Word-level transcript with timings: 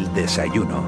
El 0.00 0.14
desayuno. 0.14 0.82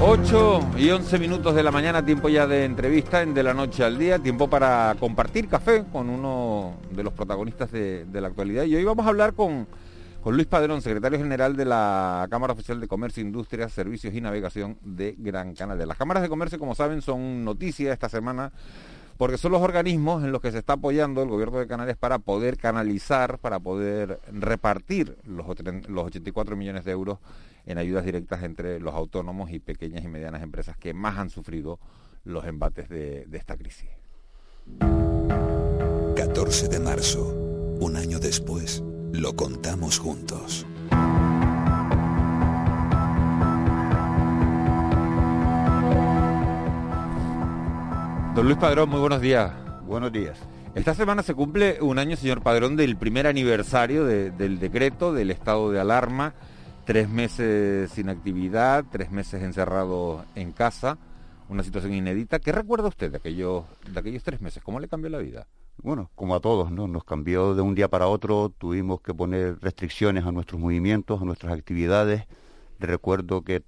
8 0.00 0.60
y 0.78 0.88
11 0.88 1.18
minutos 1.18 1.54
de 1.54 1.62
la 1.62 1.70
mañana, 1.70 2.02
tiempo 2.02 2.30
ya 2.30 2.46
de 2.46 2.64
entrevista 2.64 3.20
en 3.20 3.34
De 3.34 3.42
la 3.42 3.52
Noche 3.52 3.84
al 3.84 3.98
Día, 3.98 4.18
tiempo 4.18 4.48
para 4.48 4.96
compartir 4.98 5.48
café 5.48 5.84
con 5.92 6.08
uno 6.08 6.78
de 6.90 7.02
los 7.02 7.12
protagonistas 7.12 7.70
de, 7.70 8.06
de 8.06 8.20
la 8.22 8.28
actualidad. 8.28 8.64
Y 8.64 8.74
hoy 8.76 8.84
vamos 8.84 9.04
a 9.04 9.10
hablar 9.10 9.34
con, 9.34 9.66
con 10.22 10.34
Luis 10.34 10.46
Padrón, 10.46 10.80
secretario 10.80 11.18
general 11.18 11.54
de 11.54 11.66
la 11.66 12.26
Cámara 12.30 12.54
Oficial 12.54 12.80
de 12.80 12.88
Comercio, 12.88 13.22
Industria, 13.22 13.68
Servicios 13.68 14.14
y 14.14 14.22
Navegación 14.22 14.78
de 14.80 15.16
Gran 15.18 15.54
Canaria. 15.54 15.84
Las 15.84 15.98
cámaras 15.98 16.22
de 16.22 16.30
comercio, 16.30 16.58
como 16.58 16.74
saben, 16.74 17.02
son 17.02 17.44
noticias 17.44 17.92
esta 17.92 18.08
semana 18.08 18.52
porque 19.16 19.38
son 19.38 19.52
los 19.52 19.62
organismos 19.62 20.24
en 20.24 20.32
los 20.32 20.40
que 20.40 20.52
se 20.52 20.58
está 20.58 20.74
apoyando 20.74 21.22
el 21.22 21.28
gobierno 21.28 21.58
de 21.58 21.66
Canarias 21.66 21.96
para 21.96 22.18
poder 22.18 22.56
canalizar, 22.56 23.38
para 23.38 23.58
poder 23.60 24.20
repartir 24.32 25.16
los, 25.24 25.46
los 25.88 26.04
84 26.06 26.56
millones 26.56 26.84
de 26.84 26.92
euros 26.92 27.18
en 27.66 27.78
ayudas 27.78 28.04
directas 28.04 28.42
entre 28.42 28.80
los 28.80 28.94
autónomos 28.94 29.50
y 29.50 29.58
pequeñas 29.58 30.04
y 30.04 30.08
medianas 30.08 30.42
empresas 30.42 30.76
que 30.76 30.94
más 30.94 31.18
han 31.18 31.30
sufrido 31.30 31.78
los 32.24 32.44
embates 32.44 32.88
de, 32.88 33.24
de 33.26 33.38
esta 33.38 33.56
crisis. 33.56 33.88
14 36.16 36.68
de 36.68 36.80
marzo, 36.80 37.24
un 37.80 37.96
año 37.96 38.18
después, 38.18 38.82
lo 39.12 39.34
contamos 39.34 39.98
juntos. 39.98 40.66
Don 48.36 48.44
Luis 48.44 48.58
Padrón, 48.58 48.90
muy 48.90 49.00
buenos 49.00 49.22
días. 49.22 49.50
Buenos 49.86 50.12
días. 50.12 50.38
Esta 50.74 50.92
semana 50.92 51.22
se 51.22 51.32
cumple 51.32 51.78
un 51.80 51.98
año, 51.98 52.16
señor 52.16 52.42
Padrón, 52.42 52.76
del 52.76 52.98
primer 52.98 53.26
aniversario 53.26 54.04
de, 54.04 54.30
del 54.30 54.58
decreto 54.58 55.14
del 55.14 55.30
estado 55.30 55.70
de 55.70 55.80
alarma. 55.80 56.34
Tres 56.84 57.08
meses 57.08 57.90
sin 57.92 58.10
actividad, 58.10 58.84
tres 58.92 59.10
meses 59.10 59.42
encerrado 59.42 60.26
en 60.34 60.52
casa, 60.52 60.98
una 61.48 61.62
situación 61.62 61.94
inédita. 61.94 62.38
¿Qué 62.38 62.52
recuerda 62.52 62.88
usted 62.88 63.10
de 63.10 63.16
aquellos, 63.16 63.64
de 63.90 63.98
aquellos 63.98 64.22
tres 64.22 64.42
meses? 64.42 64.62
¿Cómo 64.62 64.80
le 64.80 64.88
cambió 64.88 65.08
la 65.08 65.18
vida? 65.18 65.46
Bueno, 65.78 66.10
como 66.14 66.34
a 66.34 66.40
todos, 66.40 66.70
¿no? 66.70 66.86
Nos 66.88 67.04
cambió 67.04 67.54
de 67.54 67.62
un 67.62 67.74
día 67.74 67.88
para 67.88 68.06
otro, 68.06 68.50
tuvimos 68.50 69.00
que 69.00 69.14
poner 69.14 69.58
restricciones 69.62 70.26
a 70.26 70.30
nuestros 70.30 70.60
movimientos, 70.60 71.22
a 71.22 71.24
nuestras 71.24 71.54
actividades. 71.54 72.24
Recuerdo 72.80 73.40
que 73.40 73.62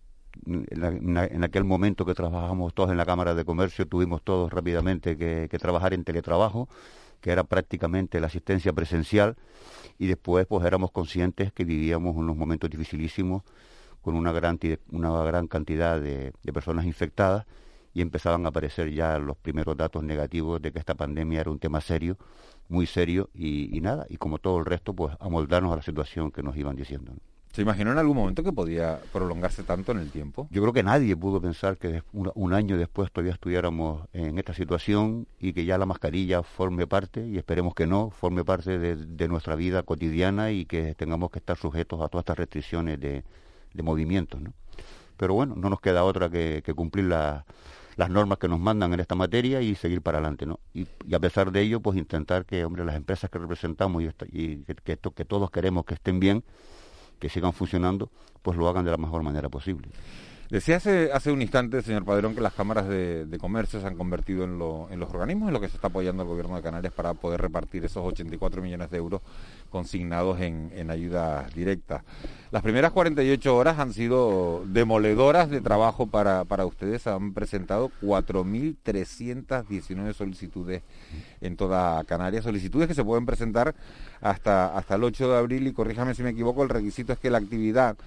en, 0.47 1.45
aquel 1.45 1.65
momento 1.65 2.05
que 2.05 2.15
trabajamos 2.15 2.75
todos 2.75 2.91
en 2.91 2.97
la 2.97 3.07
Cámara 3.07 3.35
de 3.35 3.45
Comercio, 3.45 3.87
tuvimos 3.87 4.23
todos 4.23 4.53
rápidamente 4.53 5.17
que, 5.17 5.49
trabajar 5.59 5.95
en 5.95 6.05
teletrabajo, 6.05 6.69
que 7.21 7.31
era 7.31 7.45
prácticamente 7.45 8.21
la 8.21 8.29
asistencia 8.29 8.73
presencial, 8.73 9.37
y 9.99 10.07
después 10.07 10.47
pues 10.47 10.65
éramos 10.65 10.91
conscientes 10.93 11.53
que 11.53 11.65
vivíamos 11.65 12.17
unos 12.17 12.37
momentos 12.37 12.71
dificilísimos 12.71 13.43
con 14.03 14.15
una 14.15 14.33
gran, 14.33 14.59
cantidad 15.49 16.01
de, 16.01 16.33
personas 16.53 16.85
infectadas 16.87 17.47
y 17.93 18.01
empezaban 18.01 18.47
a 18.47 18.51
aparecer 18.51 18.93
ya 18.93 19.19
los 19.19 19.37
primeros 19.37 19.77
datos 19.77 20.05
negativos 20.05 20.63
de 20.63 20.73
que 20.73 20.79
esta 20.79 20.95
pandemia 20.95 21.41
era 21.41 21.51
un 21.51 21.59
tema 21.59 21.81
serio, 21.81 22.17
muy 22.69 22.87
serio, 22.87 23.31
y 23.35 23.81
nada, 23.81 24.07
y 24.09 24.17
como 24.19 24.39
todo 24.39 24.59
el 24.59 24.67
resto, 24.67 24.95
pues 24.95 25.17
amoldarnos 25.21 25.73
a 25.73 25.77
la 25.77 25.83
situación 25.83 26.31
que 26.31 26.43
nos 26.43 26.57
iban 26.57 26.77
diciendo. 26.77 27.13
¿Se 27.53 27.63
imaginó 27.63 27.93
en 27.93 27.99
algún 27.99 28.17
momento 28.17 28.45
que 28.45 28.53
podía 28.53 29.01
prolongarse 29.13 29.63
tanto 29.63 29.93
en 29.93 29.99
el 29.99 30.11
tiempo? 30.11 30.49
Yo 30.51 30.61
creo 30.63 30.73
que 30.73 30.83
nadie 30.83 31.17
pudo 31.17 31.41
pensar 31.41 31.77
que 31.77 32.03
un, 32.13 32.53
año 32.53 32.77
después 32.77 33.11
todavía 33.11 33.33
estuviéramos 33.33 34.07
en 34.13 34.39
esta 34.39 34.55
situación 34.55 35.27
y 35.41 35.53
que 35.53 35.65
ya 35.65 35.79
la 35.79 35.87
mascarilla 35.87 36.43
forme 36.43 36.87
parte, 36.87 37.27
y 37.27 37.37
esperemos 37.37 37.75
que 37.75 37.87
no, 37.87 38.11
forme 38.11 38.45
parte 38.45 38.79
de, 38.79 39.29
nuestra 39.29 39.55
vida 39.57 39.83
cotidiana 39.83 40.51
y 40.53 40.67
que 40.67 40.95
tengamos 40.95 41.31
que 41.31 41.39
estar 41.39 41.57
sujetos 41.57 42.01
a 42.01 42.09
todas 42.09 42.23
estas 42.23 42.39
restricciones 42.39 43.01
de, 43.01 43.25
de 43.75 43.83
movimientos. 43.83 44.41
¿no? 44.41 44.53
Pero 45.17 45.35
bueno, 45.35 45.55
no 45.57 45.69
nos 45.69 45.81
queda 45.81 46.05
otra 46.05 46.31
que, 46.31 46.63
cumplir 46.77 47.07
las 47.07 47.45
normas 48.11 48.39
que 48.39 48.49
nos 48.49 48.61
mandan 48.61 48.93
en 48.93 49.01
esta 49.01 49.17
materia 49.17 49.61
y 49.61 49.75
seguir 49.75 50.01
para 50.01 50.19
adelante, 50.19 50.47
¿no? 50.47 50.61
Y, 50.73 50.87
a 51.13 51.19
pesar 51.19 51.51
de 51.51 51.61
ello, 51.63 51.81
pues 51.81 51.99
intentar 51.99 52.47
que, 52.47 52.65
hombre, 52.65 52.85
las 52.85 52.95
empresas 52.95 53.29
que 53.29 53.39
representamos 53.39 54.03
y, 54.03 54.11
y 54.31 54.65
que, 54.65 54.97
que 54.97 55.25
todos 55.25 55.51
queremos 55.51 55.85
que 55.85 55.95
estén 55.95 56.21
bien, 56.21 56.45
que 57.19 57.29
sigan 57.29 57.53
funcionando, 57.53 58.11
pues 58.43 58.57
lo 58.57 58.69
hagan 58.69 58.85
de 58.85 58.91
la 58.91 58.97
mejor 58.97 59.23
manera 59.23 59.49
posible. 59.49 59.89
Decía 60.51 60.77
hace, 60.77 61.13
hace 61.13 61.31
un 61.31 61.43
instante, 61.43 61.83
señor 61.83 62.07
Padrón, 62.07 62.35
que 62.35 62.41
las 62.41 62.55
cámaras 62.55 62.89
de, 62.89 63.37
comercio 63.39 63.83
se 63.83 63.87
han 63.87 63.97
convertido 63.97 64.45
en, 64.45 64.53
en, 64.91 64.99
los 64.99 65.11
organismos 65.11 65.49
en 65.49 65.53
los 65.53 65.61
que 65.61 65.69
se 65.69 65.77
está 65.77 65.89
apoyando 65.89 66.23
el 66.23 66.29
gobierno 66.31 66.57
de 66.57 66.63
Canarias 66.63 66.95
para 66.95 67.13
poder 67.13 67.43
repartir 67.43 67.85
esos 67.85 68.03
84 68.03 68.63
millones 68.63 68.91
de 68.91 68.97
euros 68.97 69.21
consignados 69.69 70.41
en, 70.41 70.73
en 70.75 70.91
ayudas 70.91 71.55
directas. 71.55 72.03
Las 72.51 72.63
primeras 72.63 72.93
48 72.93 73.55
horas 73.55 73.79
han 73.79 73.93
sido 73.93 74.63
demoledoras 74.65 75.51
de 75.51 75.61
trabajo 75.61 76.07
para, 76.07 76.47
para 76.47 76.65
ustedes. 76.65 77.07
Han 77.07 77.35
presentado 77.35 77.91
4.319 78.01 80.15
solicitudes 80.15 80.81
en 81.43 81.59
toda 81.59 82.03
Canarias. 82.05 82.45
Solicitudes 82.45 82.89
que 82.89 82.95
se 82.95 83.05
pueden 83.05 83.27
presentar 83.27 83.75
hasta, 84.23 84.75
hasta 84.75 84.95
el 84.95 85.05
8 85.05 85.31
de 85.31 85.37
abril 85.37 85.67
y 85.67 85.75
corríjame 85.75 86.15
si 86.15 86.23
me 86.23 86.31
equivoco, 86.31 86.63
el 86.63 86.71
requisito 86.71 87.13
es 87.13 87.19
que 87.19 87.29
la 87.29 87.37
actividad 87.37 87.99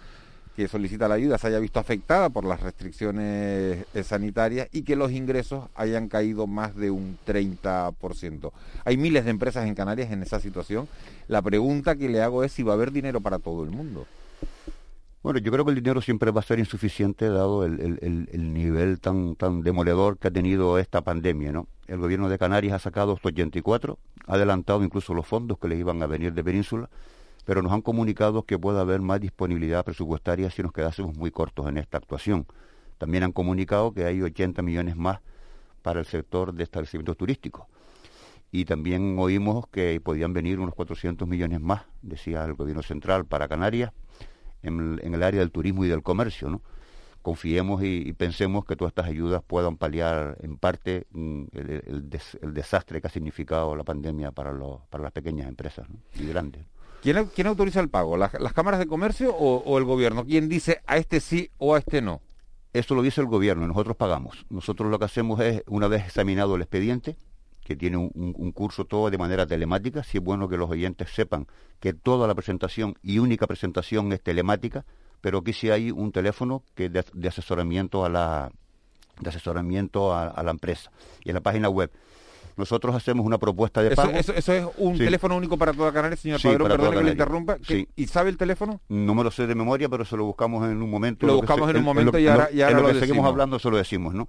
que 0.56 0.68
solicita 0.68 1.08
la 1.08 1.16
ayuda 1.16 1.38
se 1.38 1.48
haya 1.48 1.60
visto 1.60 1.80
afectada 1.80 2.30
por 2.30 2.46
las 2.46 2.62
restricciones 2.62 3.86
eh, 3.94 4.04
sanitarias 4.04 4.68
y 4.72 4.84
que 4.84 4.96
los 4.96 5.12
ingresos 5.12 5.70
hayan 5.76 6.10
caído 6.10 6.48
más 6.48 6.76
de 6.76 6.92
un 6.92 7.18
30%. 7.26 8.52
Hay 8.86 8.98
miles 8.98 9.26
de 9.26 9.32
empresas 9.32 9.66
en 9.68 9.76
Canarias 9.76 10.12
en 10.12 10.22
esa 10.22 10.40
situación. 10.40 10.88
La 11.28 11.42
pregunta 11.42 11.96
que 11.96 12.10
le 12.10 12.22
hago 12.22 12.44
es 12.44 12.52
si 12.52 12.64
va 12.64 12.74
a 12.74 12.76
haber 12.76 12.92
dinero 12.92 13.22
para 13.22 13.40
todo 13.40 13.64
el 13.64 13.72
mundo. 13.72 14.06
Bueno, 15.24 15.40
yo 15.40 15.52
creo 15.52 15.64
que 15.64 15.72
el 15.72 15.76
dinero 15.76 16.02
siempre 16.02 16.32
va 16.32 16.40
a 16.40 16.44
ser 16.44 16.58
insuficiente 16.58 17.30
dado 17.30 17.64
el, 17.64 18.00
el, 18.02 18.54
nivel 18.54 19.00
tan, 19.00 19.36
tan 19.36 19.62
demoledor 19.62 20.18
que 20.18 20.30
ha 20.30 20.32
tenido 20.32 20.80
esta 20.80 21.02
pandemia, 21.02 21.52
¿no? 21.52 21.68
El 21.86 22.00
gobierno 22.00 22.28
de 22.28 22.40
Canarias 22.40 22.74
ha 22.74 22.80
sacado 22.80 23.20
84, 23.22 24.00
ha 24.26 24.34
adelantado 24.34 24.84
incluso 24.84 25.14
los 25.14 25.28
fondos 25.28 25.60
que 25.60 25.68
le 25.68 25.76
iban 25.76 26.02
a 26.02 26.08
venir 26.08 26.34
de 26.34 26.44
Península, 26.44 26.90
pero 27.46 27.62
nos 27.62 27.72
han 27.72 27.82
comunicado 27.82 28.44
que 28.44 28.60
puede 28.60 28.80
haber 28.80 29.02
más 29.02 29.20
disponibilidad 29.20 29.84
presupuestaria 29.84 30.50
si 30.50 30.62
nos 30.62 30.72
quedásemos 30.72 31.16
muy 31.18 31.32
cortos 31.32 31.68
en 31.68 31.78
esta 31.78 31.98
actuación. 31.98 32.46
También 32.98 33.24
han 33.24 33.32
comunicado 33.32 33.94
que 33.94 34.06
hay 34.06 34.22
80 34.22 34.62
millones 34.62 34.96
más 34.96 35.20
para 35.82 36.00
el 36.00 36.06
sector 36.06 36.54
de 36.54 36.64
establecimientos 36.64 37.18
turísticos. 37.18 37.66
Y 38.52 38.66
también 38.66 39.18
oímos 39.18 39.66
que 39.68 40.00
podían 40.02 40.34
venir 40.34 40.60
unos 40.60 40.76
400 40.76 41.28
millones 41.28 41.62
más, 41.62 41.84
decía 42.02 42.44
el 42.44 42.54
gobierno 42.54 42.84
central, 42.84 43.26
para 43.26 43.48
Canarias, 43.48 43.92
en, 44.62 45.00
el 45.02 45.24
área 45.24 45.40
del 45.40 45.52
turismo 45.52 45.86
y 45.86 45.88
del 45.88 46.04
comercio. 46.04 46.50
¿no? 46.50 46.62
Confiemos 47.22 47.82
y, 47.84 48.12
pensemos 48.14 48.66
que 48.66 48.76
todas 48.76 48.92
estas 48.92 49.08
ayudas 49.08 49.42
puedan 49.46 49.78
paliar 49.78 50.38
en 50.42 50.58
parte 50.58 51.08
mm, 51.12 51.44
el, 51.54 52.10
desastre 52.54 53.00
que 53.00 53.08
ha 53.08 53.12
significado 53.12 53.76
la 53.76 53.84
pandemia 53.84 54.32
para, 54.32 54.52
las 54.54 55.12
pequeñas 55.12 55.48
empresas 55.48 55.88
y 56.16 56.26
grandes. 56.26 56.66
¿Quién, 57.02 57.48
autoriza 57.48 57.80
el 57.80 57.90
pago? 57.90 58.16
¿Las, 58.16 58.32
cámaras 58.54 58.80
de 58.80 58.86
comercio 58.86 59.36
o, 59.36 59.78
el 59.80 59.86
gobierno? 59.86 60.24
¿Quién 60.24 60.48
dice 60.48 60.82
a 60.86 60.98
este 60.98 61.20
sí 61.20 61.50
o 61.58 61.74
a 61.74 61.80
este 61.80 62.00
no? 62.02 62.22
Eso 62.74 62.94
lo 62.94 63.02
dice 63.02 63.22
el 63.22 63.28
gobierno, 63.28 63.68
nosotros 63.68 63.98
pagamos. 63.98 64.46
Nosotros 64.50 64.90
lo 64.92 65.00
que 65.00 65.06
hacemos 65.06 65.40
es, 65.42 65.64
una 65.68 65.88
vez 65.88 66.06
examinado 66.06 66.56
el 66.56 66.62
expediente, 66.62 67.18
que 67.64 67.76
tiene 67.76 67.98
un, 67.98 68.52
curso 68.52 68.86
todo 68.86 69.10
de 69.10 69.18
manera 69.18 69.48
telemática, 69.48 70.04
si 70.04 70.20
es 70.20 70.24
bueno 70.24 70.48
que 70.48 70.58
los 70.58 70.70
oyentes 70.70 71.10
sepan 71.10 71.48
que 71.80 71.94
toda 71.94 72.28
la 72.28 72.36
presentación 72.36 72.96
y 73.02 73.18
única 73.18 73.48
presentación 73.48 74.14
es 74.14 74.22
telemática, 74.22 74.86
pero 75.22 75.44
que 75.44 75.54
si 75.54 75.72
hay 75.72 75.90
un 75.92 76.12
teléfono 76.12 76.64
que 76.76 76.90
de, 76.90 77.28
asesoramiento 77.28 78.06
a 78.06 78.10
la 78.10 78.52
de 79.20 79.30
asesoramiento 79.30 80.14
a 80.16 80.42
la 80.42 80.52
empresa. 80.52 80.92
Y 81.24 81.30
en 81.30 81.36
la 81.36 81.42
página 81.42 81.70
web 81.70 81.92
nosotros 82.58 82.96
hacemos 82.96 83.26
una 83.26 83.38
propuesta 83.38 83.82
de 83.82 83.96
pago. 83.96 84.12
Eso, 84.12 84.34
es 84.34 84.50
un 84.78 84.98
teléfono 84.98 85.36
único 85.38 85.58
para 85.58 85.74
toda 85.74 85.92
Canarias, 85.92 86.20
señor 86.20 86.42
Padrón, 86.42 86.68
perdón 86.68 86.94
que 86.96 87.04
le 87.04 87.12
interrumpa. 87.12 87.58
¿Y 87.96 88.08
sabe 88.08 88.30
el 88.30 88.38
teléfono? 88.38 88.82
No 88.90 89.16
me 89.16 89.24
lo 89.24 89.32
sé 89.32 89.48
de 89.48 89.56
memoria, 89.56 89.90
pero 89.90 90.06
se 90.06 90.18
lo 90.18 90.26
buscamos 90.26 90.70
en 90.70 90.82
un 90.82 90.90
momento. 90.90 91.26
Lo, 91.28 91.36
buscamos 91.36 91.70
en 91.70 91.78
un 91.78 91.84
momento 91.84 92.18
y 92.18 92.28
ahora, 92.28 92.50
y 92.52 92.62
ahora 92.62 92.82
lo, 92.82 92.88
que 92.88 93.00
seguimos 93.00 93.26
hablando 93.26 93.60
se 93.60 93.70
lo 93.70 93.78
decimos, 93.78 94.14
¿no? 94.14 94.28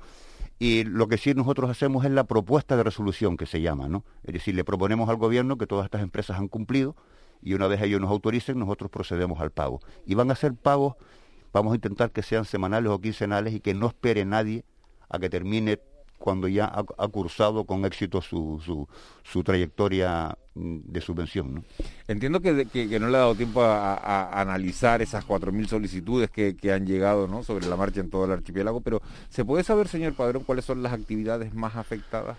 Y 0.59 0.85
lo 0.85 1.09
que 1.09 1.19
sí 1.19 1.35
nosotros 1.35 1.71
hacemos 1.71 2.05
es 2.05 2.13
la 2.13 2.25
propuesta 2.25 2.77
de 2.77 2.85
resolución 2.85 3.37
que 3.37 3.47
se 3.47 3.61
llama, 3.61 3.89
¿no? 3.89 4.05
Es 4.23 4.35
decir, 4.35 4.55
le 4.55 4.65
proponemos 4.65 5.09
al 5.09 5.17
gobierno 5.17 5.59
que 5.59 5.67
todas 5.67 5.85
estas 5.87 6.03
empresas 6.03 6.39
han 6.39 6.49
cumplido 6.49 6.95
y 7.43 7.55
una 7.55 7.67
vez 7.67 7.83
ellos 7.83 8.01
nos 8.01 8.11
autoricen, 8.11 8.59
nosotros 8.59 8.91
procedemos 8.91 9.41
al 9.41 9.51
pago. 9.51 9.81
Y 10.07 10.15
van 10.15 10.31
a 10.31 10.37
ser 10.37 10.55
pagos, 10.55 10.95
vamos 11.53 11.73
a 11.73 11.75
intentar 11.75 12.13
que 12.13 12.23
sean 12.23 12.45
semanales 12.45 12.91
o 12.93 13.01
quincenales 13.01 13.55
y 13.55 13.61
que 13.61 13.75
no 13.75 13.89
espere 13.89 14.25
nadie 14.25 14.65
a 15.09 15.19
que 15.19 15.29
termine 15.29 15.81
cuando 16.23 16.49
ya 16.49 16.73
ha, 16.73 17.09
cursado 17.09 17.65
con 17.65 17.85
éxito 17.85 18.23
su, 18.23 18.87
su, 19.25 19.43
trayectoria 19.43 20.39
mm, 20.55 20.79
de 20.85 21.01
subvención. 21.01 21.55
¿no? 21.55 21.65
Entiendo 22.09 22.41
que, 22.41 22.67
que, 22.67 23.01
no 23.01 23.09
le 23.09 23.17
ha 23.17 23.21
dado 23.21 23.35
tiempo 23.35 23.63
a, 23.63 24.41
analizar 24.41 25.03
esas 25.03 25.27
4.000 25.27 25.67
solicitudes 25.67 26.31
que, 26.31 26.57
que, 26.57 26.73
han 26.73 26.87
llegado 26.87 27.27
¿no? 27.27 27.43
sobre 27.43 27.67
la 27.67 27.77
marcha 27.77 28.01
en 28.01 28.09
todo 28.09 28.25
el 28.25 28.31
archipiélago, 28.31 28.81
pero 28.81 29.03
¿se 29.29 29.45
puede 29.45 29.65
saber, 29.65 29.89
señor 29.89 30.15
Padrón, 30.15 30.45
cuáles 30.45 30.65
son 30.65 30.83
las 30.83 30.93
actividades 30.93 31.53
más 31.53 31.77
afectadas? 31.77 32.39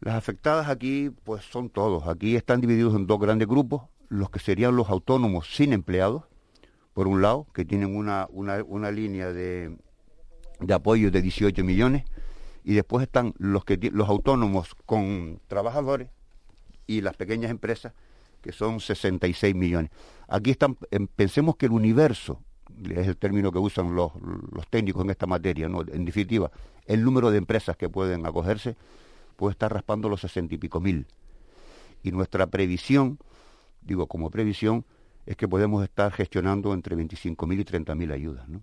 Las 0.00 0.14
afectadas 0.14 0.68
aquí, 0.68 1.10
pues 1.24 1.44
son 1.44 1.68
todos. 1.68 2.06
Aquí 2.06 2.34
están 2.34 2.60
divididos 2.62 2.94
en 2.94 3.06
dos 3.06 3.20
grandes 3.20 3.46
grupos. 3.46 3.82
los 4.08 4.30
que 4.30 4.40
serían 4.40 4.74
los 4.74 4.88
autónomos 4.88 5.54
sin 5.54 5.72
empleados, 5.72 6.24
por 6.94 7.06
un 7.06 7.22
lado, 7.22 7.46
que 7.54 7.64
tienen 7.64 7.94
una, 7.94 8.26
una, 8.30 8.90
línea 8.90 9.32
de, 9.32 9.76
de 10.60 10.74
apoyo 10.74 11.12
de 11.12 11.22
18 11.22 11.62
millones, 11.62 12.04
y 12.64 12.74
después 12.74 13.02
están 13.02 13.34
los, 13.38 13.64
que, 13.64 13.78
los 13.92 14.08
autónomos 14.08 14.74
con 14.86 15.40
trabajadores 15.48 16.08
y 16.86 17.00
las 17.00 17.16
pequeñas 17.16 17.50
empresas, 17.50 17.92
que 18.42 18.52
son 18.52 18.80
66 18.80 19.54
millones. 19.54 19.90
Aquí 20.28 20.50
están, 20.50 20.76
em, 20.90 21.06
pensemos 21.06 21.56
que 21.56 21.66
el 21.66 21.72
universo, 21.72 22.40
es 22.88 23.06
el 23.06 23.16
término 23.16 23.52
que 23.52 23.58
usan 23.58 23.94
los, 23.94 24.12
los 24.52 24.66
técnicos 24.68 25.04
en 25.04 25.10
esta 25.10 25.26
materia, 25.26 25.68
¿no? 25.68 25.82
en 25.82 26.04
definitiva, 26.04 26.50
el 26.86 27.04
número 27.04 27.30
de 27.30 27.38
empresas 27.38 27.76
que 27.76 27.88
pueden 27.88 28.24
acogerse 28.26 28.76
puede 29.36 29.52
estar 29.52 29.72
raspando 29.72 30.08
los 30.08 30.20
60 30.20 30.54
y 30.54 30.58
pico 30.58 30.80
mil. 30.80 31.06
Y 32.02 32.12
nuestra 32.12 32.46
previsión, 32.46 33.18
digo 33.82 34.06
como 34.06 34.30
previsión, 34.30 34.84
es 35.26 35.36
que 35.36 35.46
podemos 35.46 35.84
estar 35.84 36.12
gestionando 36.12 36.72
entre 36.74 36.96
25 36.96 37.46
mil 37.46 37.60
y 37.60 37.64
30 37.64 37.94
mil 37.94 38.12
ayudas. 38.12 38.48
¿no? 38.48 38.62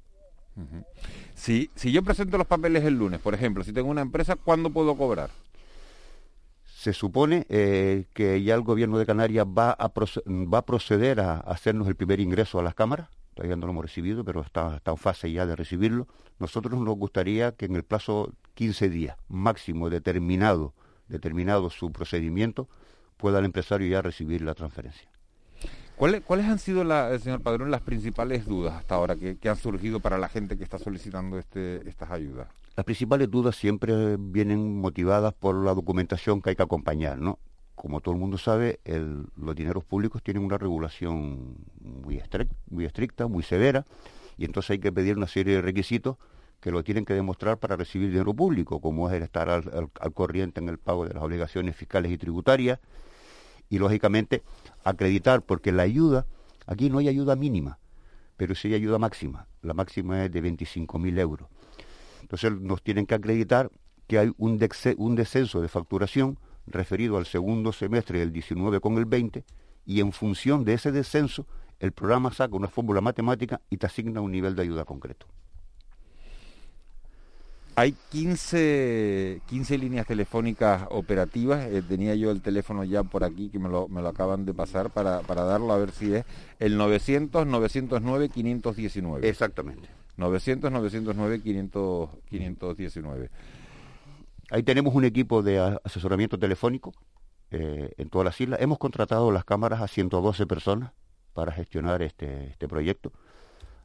Si, 1.36 1.70
si 1.76 1.92
yo 1.92 2.04
presento 2.04 2.38
los 2.38 2.48
papeles 2.48 2.84
el 2.84 2.98
lunes, 2.98 3.20
por 3.20 3.34
ejemplo, 3.34 3.64
si 3.64 3.74
tengo 3.74 3.90
una 3.90 4.02
empresa, 4.02 4.36
¿cuándo 4.36 4.70
puedo 4.70 4.96
cobrar? 4.96 5.30
Se 6.66 6.94
supone 6.94 7.46
eh, 7.50 8.06
que 8.14 8.42
ya 8.44 8.56
el 8.56 8.62
gobierno 8.62 8.98
de 8.98 9.06
Canarias 9.06 9.46
va 9.46 9.72
a, 9.72 9.92
va 9.92 10.62
proceder 10.66 11.20
a 11.20 11.40
hacernos 11.40 11.88
el 11.88 11.96
primer 11.96 12.20
ingreso 12.20 12.60
a 12.60 12.64
las 12.64 12.76
cámaras. 12.76 13.10
Todavía 13.34 13.56
no 13.56 13.68
lo 13.68 13.72
hemos 13.72 13.86
recibido, 13.86 14.24
pero 14.24 14.42
está, 14.42 14.78
está 14.78 14.92
en 14.92 14.98
fase 14.98 15.32
ya 15.32 15.46
de 15.46 15.56
recibirlo. 15.56 16.08
Nosotros 16.40 16.80
nos 16.80 16.96
gustaría 16.96 17.52
que 17.52 17.66
en 17.66 17.76
el 17.76 17.84
plazo 17.84 18.34
15 18.56 18.90
días 18.90 19.18
máximo 19.28 19.90
determinado, 19.90 20.74
determinado 21.08 21.70
su 21.70 21.92
procedimiento, 21.92 22.68
pueda 23.18 23.40
el 23.40 23.46
empresario 23.46 23.88
ya 23.88 24.02
recibir 24.02 24.42
la 24.42 24.54
transferencia. 24.54 25.10
¿Cuáles, 25.98 26.46
han 26.46 26.60
sido, 26.60 26.84
la, 26.84 27.18
señor 27.18 27.42
Padrón, 27.42 27.72
las 27.72 27.82
principales 27.82 28.46
dudas 28.46 28.76
hasta 28.76 28.94
ahora 28.94 29.16
que, 29.16 29.50
han 29.50 29.56
surgido 29.56 30.00
para 30.00 30.20
la 30.20 30.30
gente 30.30 30.56
que 30.56 30.64
está 30.64 30.78
solicitando 30.78 31.40
este, 31.40 31.90
estas 31.90 32.12
ayudas? 32.12 32.48
Las 32.76 32.86
principales 32.86 33.32
dudas 33.32 33.56
siempre 33.56 34.16
vienen 34.20 34.80
motivadas 34.80 35.34
por 35.34 35.56
la 35.56 35.74
documentación 35.74 36.40
que 36.40 36.52
hay 36.52 36.56
que 36.56 36.62
acompañar, 36.62 37.18
¿no? 37.18 37.40
Como 37.74 38.00
todo 38.00 38.14
el 38.14 38.20
mundo 38.20 38.38
sabe, 38.38 38.80
los 38.86 39.56
dineros 39.56 39.84
públicos 39.84 40.22
tienen 40.22 40.44
una 40.44 40.60
regulación 40.60 41.56
muy, 41.82 42.22
muy 42.70 42.86
estricta, 42.86 43.28
muy 43.28 43.42
severa, 43.42 43.84
y 44.38 44.46
entonces 44.46 44.72
hay 44.72 44.80
que 44.80 44.92
pedir 44.92 45.18
una 45.18 45.28
serie 45.28 45.56
de 45.56 45.62
requisitos 45.64 46.18
que 46.60 46.70
lo 46.70 46.84
tienen 46.84 47.06
que 47.06 47.16
demostrar 47.16 47.58
para 47.58 47.76
recibir 47.76 48.12
dinero 48.12 48.36
público, 48.36 48.82
como 48.82 49.10
es 49.10 49.16
el 49.16 49.24
estar 49.24 49.50
al, 49.50 49.90
al 50.00 50.14
corriente 50.14 50.60
en 50.60 50.70
el 50.70 50.78
pago 50.78 51.08
de 51.08 51.16
las 51.16 51.24
obligaciones 51.24 51.76
fiscales 51.76 52.12
y 52.12 52.20
tributarias, 52.20 52.80
y 53.70 53.80
lógicamente 53.80 54.44
acreditar, 54.84 55.42
porque 55.42 55.72
la 55.72 55.84
ayuda, 55.84 56.26
aquí 56.66 56.90
no 56.90 57.00
hay 57.00 57.08
ayuda 57.08 57.36
mínima, 57.36 57.80
pero 58.38 58.56
sí 58.56 58.70
hay 58.70 58.76
ayuda 58.76 58.98
máxima. 58.98 59.48
La 59.62 59.74
máxima 59.74 60.26
es 60.26 60.32
de 60.32 60.42
25.000 60.42 61.20
euros. 61.20 61.50
Entonces 62.22 62.52
nos 62.52 62.82
tienen 62.82 63.06
que 63.06 63.16
acreditar 63.16 63.72
que 64.08 64.20
hay 64.20 64.32
un, 64.38 64.60
un 64.98 65.16
descenso 65.16 65.62
de 65.62 65.68
facturación 65.68 66.38
referido 66.66 67.18
al 67.18 67.26
segundo 67.26 67.72
semestre 67.72 68.20
del 68.20 68.32
19 68.32 68.80
con 68.80 68.98
el 68.98 69.06
20 69.06 69.44
y 69.86 70.02
en 70.02 70.12
función 70.12 70.66
de 70.66 70.74
ese 70.74 70.92
descenso 70.92 71.48
el 71.80 71.92
programa 71.92 72.32
saca 72.34 72.56
una 72.56 72.68
fórmula 72.68 73.02
matemática 73.02 73.62
y 73.70 73.78
te 73.78 73.86
asigna 73.86 74.22
un 74.22 74.32
nivel 74.32 74.56
de 74.56 74.64
ayuda 74.64 74.84
concreto. 74.84 75.28
Hay 77.80 77.94
15, 78.10 79.44
15 79.46 79.78
líneas 79.78 80.08
telefónicas 80.08 80.88
operativas. 80.90 81.64
Eh, 81.68 81.84
tenía 81.88 82.16
yo 82.16 82.32
el 82.32 82.42
teléfono 82.42 82.84
ya 82.84 83.04
por 83.04 83.24
aquí 83.24 83.50
que 83.50 83.60
me 83.60 83.70
lo, 83.70 83.88
me 83.88 84.02
lo 84.02 84.08
acaban 84.08 84.46
de 84.46 84.54
pasar 84.56 84.90
para, 84.90 85.20
para 85.22 85.44
darlo 85.44 85.72
a 85.72 85.78
ver 85.78 85.92
si 85.92 86.12
es 86.12 86.26
el 86.58 86.76
900 86.76 87.46
909 87.46 88.30
519. 88.30 89.30
Exactamente. 89.30 89.90
900 90.16 90.72
909 90.72 91.40
500, 91.40 92.10
519. 92.28 93.30
Ahí 94.50 94.64
tenemos 94.64 94.96
un 94.96 95.06
equipo 95.06 95.44
de 95.44 95.60
asesoramiento 95.84 96.40
telefónico 96.40 96.94
eh, 97.52 97.92
en 97.96 98.10
todas 98.10 98.26
las 98.26 98.42
islas. 98.42 98.60
Hemos 98.60 98.80
contratado 98.80 99.32
las 99.32 99.46
cámaras 99.46 99.84
a 99.84 99.88
112 99.88 100.48
personas 100.48 100.94
para 101.36 101.52
gestionar 101.52 102.02
este, 102.02 102.48
este 102.48 102.68
proyecto. 102.68 103.12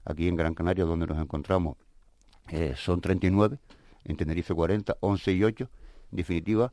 Aquí 0.06 0.28
en 0.28 0.36
Gran 0.36 0.54
Canaria, 0.54 0.86
donde 0.86 1.06
nos 1.06 1.18
encontramos, 1.18 1.76
eh, 2.48 2.72
son 2.74 3.02
39 3.02 3.58
en 4.04 4.16
Tenerife 4.16 4.54
40, 4.54 4.96
11 5.00 5.32
y 5.32 5.44
8. 5.44 5.68
En 6.12 6.16
definitiva, 6.16 6.72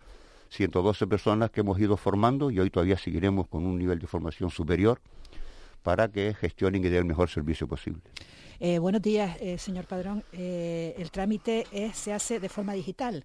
112 0.50 1.08
personas 1.08 1.52
que 1.52 1.62
hemos 1.62 1.80
ido 1.80 1.98
formando 1.98 2.52
y 2.52 2.60
hoy 2.60 2.70
todavía 2.70 2.98
seguiremos 2.98 3.48
con 3.48 3.66
un 3.66 3.78
nivel 3.78 4.00
de 4.00 4.08
formación 4.08 4.50
superior 4.50 5.00
para 5.84 6.10
que 6.10 6.34
gestionen 6.34 6.84
y 6.84 6.90
den 6.90 7.00
el 7.00 7.06
mejor 7.06 7.30
servicio 7.30 7.68
posible. 7.68 8.02
Eh, 8.60 8.80
buenos 8.80 9.02
días, 9.02 9.38
eh, 9.40 9.58
señor 9.58 9.86
Padrón. 9.86 10.24
Eh, 10.34 10.94
el 10.98 11.12
trámite 11.12 11.66
se 11.94 12.12
hace 12.12 12.40
de 12.40 12.50
forma 12.50 12.74
digital. 12.74 13.24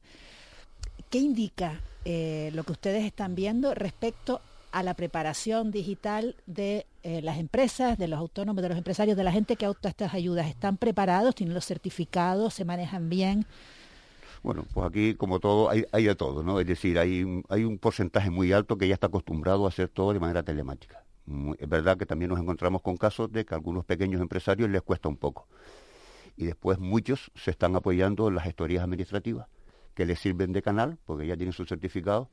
¿Qué 1.11 1.19
indica 1.19 1.81
lo 2.05 2.65
que 2.65 2.73
ustedes 2.73 3.05
están 3.05 3.35
viendo 3.35 3.75
respecto 3.75 4.43
a 4.73 4.83
la 4.83 4.95
preparación 4.95 5.71
digital 5.71 6.37
de 6.47 6.87
las 7.03 7.39
empresas, 7.39 7.97
de 7.97 8.09
los 8.09 8.19
autónomos, 8.19 8.63
de 8.63 8.69
los 8.69 8.77
empresarios, 8.77 9.17
de 9.17 9.25
la 9.25 9.33
gente 9.33 9.57
que 9.57 9.67
opta 9.67 9.89
estas 9.89 10.13
ayudas? 10.13 10.47
¿Están 10.49 10.77
preparados? 10.77 11.35
¿Tienen 11.35 11.55
los 11.55 11.65
certificados? 11.65 12.55
¿Se 12.55 12.65
manejan 12.65 13.09
bien? 13.09 13.47
Bueno, 14.45 14.67
pues 14.75 14.87
aquí, 14.87 15.15
como 15.15 15.41
todo, 15.41 15.71
hay, 15.71 16.05
de 16.05 16.15
todo, 16.15 16.43
¿no? 16.43 16.61
Es 16.61 16.67
decir, 16.67 16.99
hay, 16.99 17.43
hay 17.49 17.65
un 17.65 17.79
porcentaje 17.79 18.29
muy 18.29 18.53
alto 18.53 18.77
que 18.77 18.87
ya 18.87 18.93
está 18.93 19.07
acostumbrado 19.07 19.65
a 19.65 19.69
hacer 19.69 19.89
todo 19.89 20.13
de 20.13 20.21
manera 20.21 20.43
telemática. 20.43 21.03
Es 21.59 21.67
verdad 21.67 21.97
que 21.97 22.05
también 22.05 22.29
nos 22.29 22.39
encontramos 22.39 22.83
con 22.83 22.99
casos 22.99 23.33
de 23.33 23.47
que 23.47 23.55
a 23.55 23.57
algunos 23.57 23.87
pequeños 23.87 24.21
empresarios 24.21 24.69
les 24.69 24.83
cuesta 24.83 25.09
un 25.09 25.17
poco. 25.17 25.49
Y 26.37 26.45
después 26.45 26.79
muchos 26.79 27.33
se 27.35 27.53
están 27.53 27.75
apoyando 27.75 28.29
en 28.29 28.35
las 28.35 28.45
gestorías 28.45 28.85
administrativas 28.85 29.49
que 29.95 30.05
les 30.05 30.19
sirven 30.19 30.53
de 30.53 30.61
canal, 30.61 30.99
porque 31.07 31.27
ya 31.27 31.39
tienen 31.39 31.55
su 31.55 31.65
certificado, 31.65 32.29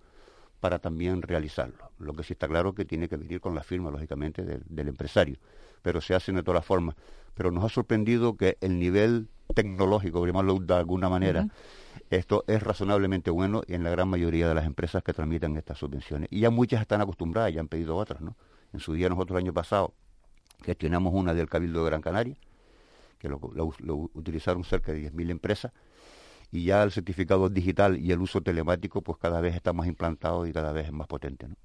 para 0.60 0.80
también 0.80 1.22
realizarlo. 1.22 1.92
Lo 1.98 2.14
que 2.14 2.24
sí 2.24 2.34
está 2.34 2.50
claro 2.50 2.76
que 2.76 2.84
tiene 2.84 3.08
que 3.08 3.16
venir 3.16 3.40
con 3.40 3.56
la 3.56 3.64
firma, 3.64 3.90
lógicamente, 3.90 4.44
del, 4.44 4.88
empresario. 4.90 5.38
Pero 5.82 6.02
se 6.02 6.14
hacen 6.14 6.36
de 6.36 6.44
todas 6.44 6.66
formas. 6.66 6.98
Pero 7.36 7.52
nos 7.52 7.64
ha 7.64 7.70
sorprendido 7.70 8.36
que 8.36 8.58
el 8.60 8.80
nivel 8.80 9.30
tecnológico, 9.56 10.20
por 10.20 10.28
llamarlo 10.28 10.60
de 10.60 10.74
alguna 10.74 11.08
manera, 11.08 11.48
esto 12.18 12.44
es 12.48 12.62
razonablemente 12.62 13.32
bueno 13.32 13.62
en 13.68 13.84
la 13.84 13.90
gran 13.90 14.10
mayoría 14.10 14.48
de 14.48 14.54
las 14.54 14.66
empresas 14.66 15.02
que 15.02 15.14
transmiten 15.14 15.56
estas 15.58 15.78
subvenciones. 15.78 16.28
Y 16.32 16.42
ya 16.42 16.50
muchas 16.50 16.82
están 16.82 17.02
acostumbradas, 17.02 17.54
ya 17.54 17.62
han 17.62 17.70
pedido 17.70 17.96
otras, 17.96 18.22
¿no? 18.22 18.36
En 18.74 18.80
su 18.82 18.94
día 18.94 19.10
nosotros 19.10 19.38
el 19.38 19.46
año 19.46 19.54
pasado 19.54 19.94
gestionamos 20.64 21.14
una 21.14 21.34
del 21.34 21.50
Cabildo 21.50 21.84
de 21.84 21.90
Gran 21.90 22.02
Canaria, 22.02 22.36
que 23.18 23.30
lo, 23.30 23.40
utilizaron 24.14 24.64
cerca 24.64 24.92
de 24.92 25.12
10.000 25.12 25.32
empresas, 25.32 25.72
y 26.52 26.66
ya 26.66 26.84
el 26.84 26.92
certificado 26.92 27.50
digital 27.50 27.98
y 27.98 28.12
el 28.12 28.20
uso 28.20 28.42
telemático 28.42 29.02
pues 29.02 29.18
cada 29.18 29.40
vez 29.40 29.56
está 29.56 29.72
más 29.72 29.88
implantado 29.88 30.46
y 30.46 30.52
cada 30.52 30.74
vez 30.74 30.88
es 30.88 30.92
más 30.92 31.08
potente, 31.08 31.48
¿no? 31.48 31.56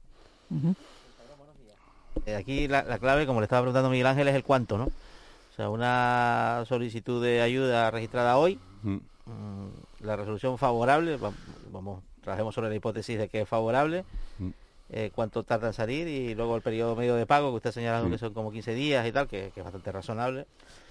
Eh, 2.24 2.36
aquí 2.36 2.68
la, 2.68 2.98
clave, 2.98 3.26
como 3.26 3.40
le 3.40 3.44
estaba 3.44 3.62
preguntando 3.62 3.90
Miguel 3.90 4.06
Ángel, 4.06 4.28
es 4.28 4.34
el 4.34 4.44
cuánto, 4.44 4.78
¿no? 4.78 4.84
O 4.84 5.56
sea, 5.56 5.70
una 5.70 6.64
solicitud 6.66 7.22
de 7.22 7.42
ayuda 7.42 7.90
registrada 7.90 8.36
hoy, 8.36 8.58
la 10.00 10.16
resolución 10.16 10.56
favorable, 10.58 11.18
vamos, 11.70 12.02
trabajemos 12.22 12.54
sobre 12.54 12.68
la 12.68 12.76
hipótesis 12.76 13.18
de 13.18 13.28
que 13.28 13.42
es 13.42 13.48
favorable, 13.48 14.04
mm. 14.38 14.48
eh, 14.90 15.10
cuánto 15.14 15.42
tarda 15.42 15.68
en 15.68 15.72
salir 15.72 16.06
y 16.08 16.34
luego 16.34 16.56
el 16.56 16.62
periodo 16.62 16.94
medio 16.94 17.14
de 17.16 17.26
pago, 17.26 17.50
que 17.50 17.56
usted 17.56 17.72
señalado 17.72 18.08
que 18.08 18.16
mm. 18.16 18.18
son 18.18 18.34
como 18.34 18.52
15 18.52 18.74
días 18.74 19.06
y 19.06 19.12
tal, 19.12 19.26
que, 19.26 19.52
es 19.54 19.64
bastante 19.64 19.90
razonable, 19.92 20.46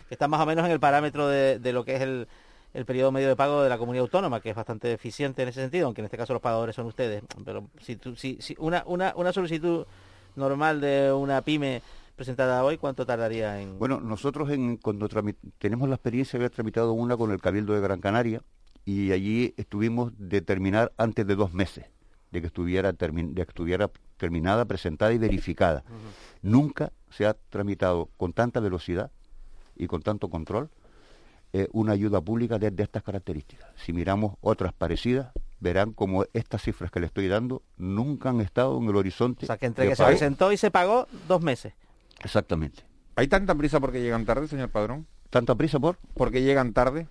que 0.08 0.15
está 0.15 0.27
más 0.27 0.42
o 0.42 0.46
menos 0.46 0.65
en 0.65 0.72
el 0.72 0.80
parámetro 0.80 1.27
de, 1.27 1.60
lo 1.72 1.86
que 1.86 1.96
es 1.96 2.01
el, 2.01 2.27
el 2.74 2.86
periodo 2.86 3.12
medio 3.12 3.30
de 3.30 3.36
pago 3.36 3.63
de 3.63 3.70
la 3.70 3.77
comunidad 3.77 4.04
autónoma, 4.04 4.42
que 4.42 4.50
es 4.50 4.56
bastante 4.56 4.92
eficiente 4.92 5.44
en 5.44 5.50
ese 5.50 5.62
sentido, 5.62 5.86
aunque 5.86 6.01
en 6.01 6.06
este 6.06 6.18
caso 6.18 6.34
los 6.34 6.42
pagadores 6.42 6.75
son 6.75 6.88
ustedes. 6.88 7.24
Pero 7.46 7.68
si, 7.82 7.98
si, 8.15 8.38
si 8.42 8.56
una, 8.60 8.84
una, 8.86 9.13
una 9.15 9.32
solicitud 9.32 9.86
normal 10.36 10.82
de 10.82 11.13
una 11.13 11.42
pyme 11.42 11.82
presentada 12.15 12.63
hoy, 12.63 12.77
¿cuánto 12.77 13.05
tardaría 13.05 13.62
en...? 13.62 13.77
Bueno, 13.77 14.00
nosotros 14.00 14.50
en, 14.50 14.77
cuando 14.77 15.07
tenemos 15.57 15.89
la 15.89 15.95
experiencia 15.95 16.39
de 16.39 16.45
haber 16.45 16.55
tramitado 16.55 16.93
una 16.93 17.17
con 17.17 17.31
el 17.31 17.41
Cabildo 17.41 17.74
de 17.74 17.81
Gran 17.81 18.01
Canaria 18.01 18.41
y 18.86 19.12
allí 19.12 19.53
estuvimos 19.57 20.13
de 20.17 20.41
terminar 20.41 20.93
antes 20.98 21.25
de 21.27 21.36
dos 21.36 21.53
meses 21.53 21.86
de 22.31 22.41
que 22.41 22.48
estuviera, 22.48 22.91
de 22.91 23.34
que 23.34 23.41
estuviera 23.41 23.89
terminada, 24.17 24.65
presentada 24.65 25.13
y 25.13 25.17
verificada. 25.17 25.84
Nunca 26.41 26.91
se 27.10 27.25
ha 27.25 27.34
tramitado 27.34 28.10
con 28.17 28.34
tanta 28.34 28.60
velocidad 28.60 29.12
y 29.75 29.88
con 29.88 30.01
tanto 30.01 30.29
control 30.29 30.69
eh, 31.53 31.69
una 31.72 31.93
ayuda 31.93 32.19
pública 32.19 32.60
de, 32.60 32.74
estas 32.84 33.03
características. 33.03 33.69
Si 33.77 33.93
miramos 33.93 34.36
otras 34.41 34.74
parecidas, 34.74 35.31
verán 35.62 35.93
como 35.93 36.25
estas 36.34 36.62
cifras 36.62 36.91
que 36.91 37.00
le 37.00 37.05
estoy 37.05 37.29
dando 37.29 37.63
nunca 37.77 38.29
han 38.29 38.41
estado 38.41 38.77
en 38.77 38.89
el 38.89 38.95
horizonte. 38.98 39.45
O 39.45 39.48
sea, 39.48 39.57
que 39.57 39.65
entre 39.65 39.88
que 39.88 39.95
se 39.95 40.03
presentó 40.03 40.51
y 40.51 40.57
se 40.57 40.69
pagó, 40.69 41.07
dos 41.29 41.41
meses. 41.41 41.74
Exactamente. 42.24 42.84
¿Hay 43.15 43.27
tanta 43.27 43.55
prisa 43.55 43.79
porque 43.79 44.01
llegan 44.01 44.25
tarde, 44.25 44.48
señor 44.48 44.69
Padrón? 44.69 45.07
¿Tanta 45.29 45.55
prisa 45.55 45.79
por? 45.79 45.98
Porque 46.13 46.41
llegan 46.41 46.74
tarde. 46.74 47.07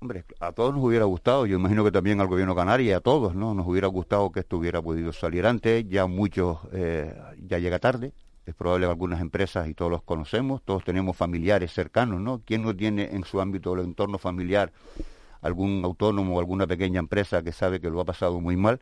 Hombre, 0.00 0.24
a 0.38 0.52
todos 0.52 0.74
nos 0.74 0.84
hubiera 0.84 1.06
gustado, 1.06 1.46
yo 1.46 1.56
imagino 1.56 1.82
que 1.82 1.90
también 1.90 2.20
al 2.20 2.26
gobierno 2.26 2.54
canario 2.54 2.86
y 2.86 2.92
a 2.92 3.00
todos, 3.00 3.34
¿no? 3.34 3.54
Nos 3.54 3.66
hubiera 3.66 3.86
gustado 3.86 4.30
que 4.32 4.40
esto 4.40 4.58
hubiera 4.58 4.82
podido 4.82 5.12
salir 5.14 5.46
antes, 5.46 5.88
ya 5.88 6.06
muchos, 6.06 6.58
eh, 6.72 7.14
ya 7.38 7.58
llega 7.58 7.78
tarde, 7.78 8.12
es 8.44 8.54
probable 8.54 8.86
que 8.86 8.90
algunas 8.90 9.22
empresas 9.22 9.66
y 9.66 9.72
todos 9.72 9.90
los 9.90 10.02
conocemos, 10.02 10.62
todos 10.62 10.84
tenemos 10.84 11.16
familiares 11.16 11.72
cercanos, 11.72 12.20
¿no? 12.20 12.42
¿Quién 12.44 12.62
no 12.62 12.76
tiene 12.76 13.14
en 13.14 13.24
su 13.24 13.40
ámbito 13.40 13.74
del 13.74 13.86
entorno 13.86 14.18
familiar 14.18 14.72
algún 15.40 15.82
autónomo 15.84 16.36
o 16.36 16.38
alguna 16.38 16.66
pequeña 16.66 16.98
empresa 16.98 17.42
que 17.42 17.52
sabe 17.52 17.80
que 17.80 17.88
lo 17.88 18.00
ha 18.00 18.04
pasado 18.04 18.40
muy 18.40 18.56
mal? 18.56 18.80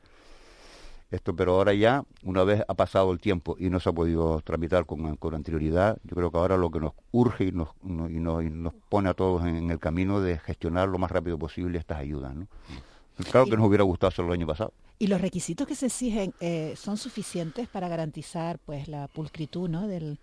Esto, 1.13 1.37
pero 1.37 1.53
ahora 1.53 1.75
ya, 1.75 2.05
una 2.25 2.43
vez 2.43 2.63
ha 2.67 2.75
pasado 2.75 3.13
el 3.13 3.21
tiempo 3.21 3.55
y 3.59 3.69
no 3.69 3.81
se 3.81 3.91
ha 3.91 3.93
podido 3.93 4.41
tramitar 4.41 4.87
con, 4.87 5.17
con 5.17 5.35
anterioridad, 5.35 5.99
yo 6.05 6.17
creo 6.17 6.31
que 6.31 6.39
ahora 6.39 6.57
lo 6.57 6.71
que 6.71 6.81
nos 6.81 6.95
urge 7.11 7.45
y 7.45 7.53
nos, 7.53 7.69
y 7.85 8.19
nos, 8.19 8.75
pone 8.89 9.11
a 9.11 9.15
todos 9.15 9.45
en, 9.47 9.71
el 9.71 9.79
camino 9.79 10.21
de 10.21 10.39
gestionar 10.39 10.89
lo 10.89 10.97
más 10.97 11.11
rápido 11.11 11.39
posible 11.39 11.79
estas 11.79 11.99
ayudas. 11.99 12.35
¿no? 12.35 12.49
Claro 13.31 13.45
que 13.45 13.59
nos 13.59 13.67
hubiera 13.67 13.85
gustado 13.85 14.09
hacerlo 14.09 14.33
el 14.33 14.41
año 14.41 14.47
pasado. 14.47 14.73
¿Y 14.99 15.07
los 15.09 15.21
requisitos 15.21 15.67
que 15.67 15.75
se 15.75 15.87
exigen 15.87 16.33
eh, 16.41 16.73
son 16.77 16.97
suficientes 16.97 17.69
para 17.69 17.89
garantizar 17.89 18.59
pues 18.59 18.89
la 18.89 19.07
pulcritud 19.09 19.69
¿no? 19.69 19.87
del, 19.87 20.19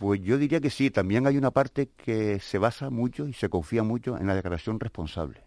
pues 0.00 0.22
yo 0.22 0.38
diría 0.38 0.60
que 0.60 0.70
sí, 0.70 0.90
también 0.90 1.26
hay 1.26 1.36
una 1.36 1.50
parte 1.50 1.88
que 1.88 2.40
se 2.40 2.56
basa 2.56 2.88
mucho 2.88 3.28
y 3.28 3.34
se 3.34 3.50
confía 3.50 3.82
mucho 3.82 4.16
en 4.16 4.28
la 4.28 4.34
declaración 4.34 4.80
responsable. 4.80 5.42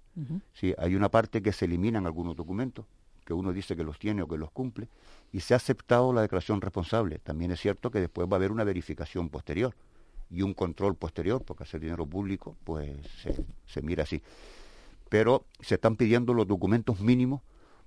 Sí, 0.54 0.76
hay 0.78 0.94
una 0.94 1.10
parte 1.10 1.42
que 1.42 1.52
se 1.52 1.66
eliminan 1.66 2.06
algunos 2.06 2.36
documentos, 2.36 2.86
que 3.24 3.34
uno 3.34 3.54
dice 3.54 3.76
que 3.76 3.84
los 3.84 4.00
tiene 4.00 4.22
o 4.22 4.28
que 4.28 4.38
los 4.38 4.52
cumple, 4.52 4.88
y 5.32 5.40
se 5.40 5.54
ha 5.54 5.58
aceptado 5.58 6.14
la 6.14 6.22
declaración 6.22 6.62
responsable. 6.62 7.20
También 7.20 7.52
es 7.52 7.60
cierto 7.60 7.92
que 7.92 8.00
después 8.00 8.28
va 8.28 8.34
a 8.34 8.36
haber 8.36 8.52
una 8.52 8.64
verificación 8.64 9.30
posterior 9.30 9.76
y 10.30 10.42
un 10.42 10.54
control 10.54 10.96
posterior, 10.96 11.44
porque 11.44 11.64
hacer 11.64 11.82
dinero 11.82 12.06
público, 12.06 12.56
pues 12.64 12.96
se, 13.66 13.82
mira 13.82 14.04
así. 14.04 14.22
Pero 15.10 15.46
se 15.60 15.76
están 15.76 15.96
pidiendo 15.96 16.34
los 16.34 16.48
documentos 16.48 17.00
mínimos 17.00 17.42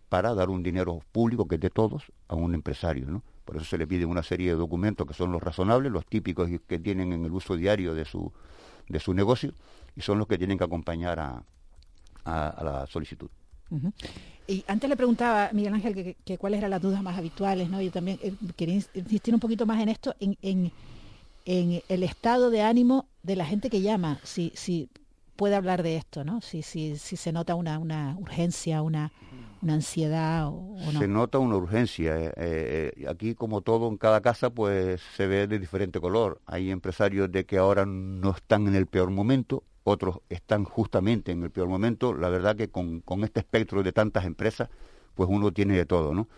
para 0.09 0.35
dar 0.35 0.51
un 0.51 0.63
dinero 0.63 1.01
público 1.13 1.49
que 1.49 1.57
es 1.57 1.61
de 1.61 1.71
todos 1.71 2.13
a 2.29 2.37
un 2.37 2.55
empresario, 2.55 3.07
¿no? 3.07 3.23
Por 3.45 3.57
eso 3.57 3.65
se 3.65 3.79
le 3.79 3.87
pide 3.87 4.05
una 4.05 4.23
serie 4.23 4.51
de 4.51 4.57
documentos 4.57 5.07
que 5.07 5.15
son 5.15 5.33
los 5.33 5.43
razonables, 5.43 5.91
los 5.93 6.07
típicos 6.07 6.49
que 6.67 6.79
tienen 6.79 7.13
en 7.13 7.25
el 7.25 7.33
uso 7.33 7.57
diario 7.57 7.95
de 7.95 8.05
su, 8.05 8.33
de 8.89 9.01
su 9.01 9.15
negocio, 9.15 9.53
y 9.95 10.01
son 10.01 10.19
los 10.19 10.27
que 10.27 10.39
tienen 10.39 10.59
que 10.59 10.65
acompañar 10.65 11.19
a, 11.19 11.43
a, 12.27 12.65
la 12.65 12.87
solicitud. 12.87 13.31
Y 14.49 14.65
antes 14.69 14.89
le 14.89 14.97
preguntaba, 14.97 15.51
Miguel 15.53 15.75
Ángel, 15.75 16.17
que, 16.25 16.39
cuáles 16.39 16.59
eran 16.59 16.71
las 16.71 16.83
dudas 16.83 17.03
más 17.03 17.19
habituales, 17.19 17.69
¿no? 17.69 17.81
Yo 17.83 17.91
también 17.91 18.19
eh, 18.23 18.33
quería 18.57 18.77
insistir 18.95 19.35
un 19.35 19.41
poquito 19.41 19.67
más 19.67 19.81
en 19.81 19.89
esto, 19.89 20.15
en, 20.21 20.37
en, 20.43 20.73
el 21.89 22.03
estado 22.03 22.51
de 22.51 22.63
ánimo 22.63 23.07
de 23.23 23.37
la 23.37 23.45
gente 23.45 23.71
que 23.71 23.81
llama, 23.81 24.19
si, 24.23 24.53
si 24.55 24.89
puede 25.37 25.55
hablar 25.55 25.83
de 25.83 25.97
esto, 25.97 26.25
¿no? 26.25 26.41
Si, 26.41 26.63
si, 26.63 26.97
si 26.97 27.17
se 27.17 27.33
nota 27.33 27.55
una, 27.55 27.79
una 27.79 28.17
urgencia, 28.19 28.83
una, 28.83 29.13
una 29.63 29.75
ansiedad 29.75 30.47
o, 30.49 30.77
no. 30.93 31.01
Se 31.01 31.09
nota 31.09 31.39
una 31.39 31.57
urgencia. 31.57 32.17
Eh, 32.17 32.33
eh, 32.37 33.07
aquí, 33.09 33.35
como 33.35 33.63
todo 33.63 33.89
en 33.89 33.97
cada 33.97 34.21
casa, 34.21 34.51
pues 34.51 35.01
se 35.17 35.27
ve 35.27 35.47
de 35.47 35.59
diferente 35.59 36.01
color. 36.01 36.41
Hay 36.47 36.71
empresarios 36.71 37.31
de 37.33 37.47
que 37.47 37.59
ahora 37.59 37.85
no 37.87 38.31
están 38.31 38.69
en 38.69 38.75
el 38.75 38.87
peor 38.87 39.11
momento, 39.11 39.65
otros 39.87 40.19
están 40.29 40.65
justamente 40.65 41.33
en 41.33 41.45
el 41.45 41.51
peor 41.51 41.69
momento. 41.69 42.13
La 42.13 42.29
verdad 42.29 42.57
que 42.57 42.69
con, 42.69 43.03
este 43.23 43.41
espectro 43.41 43.83
de 43.83 43.93
tantas 43.93 44.25
empresas, 44.25 44.69
pues 45.15 45.29
uno 45.31 45.53
tiene 45.53 45.77
de 45.77 45.87
todo, 45.87 46.13
¿no? 46.13 46.29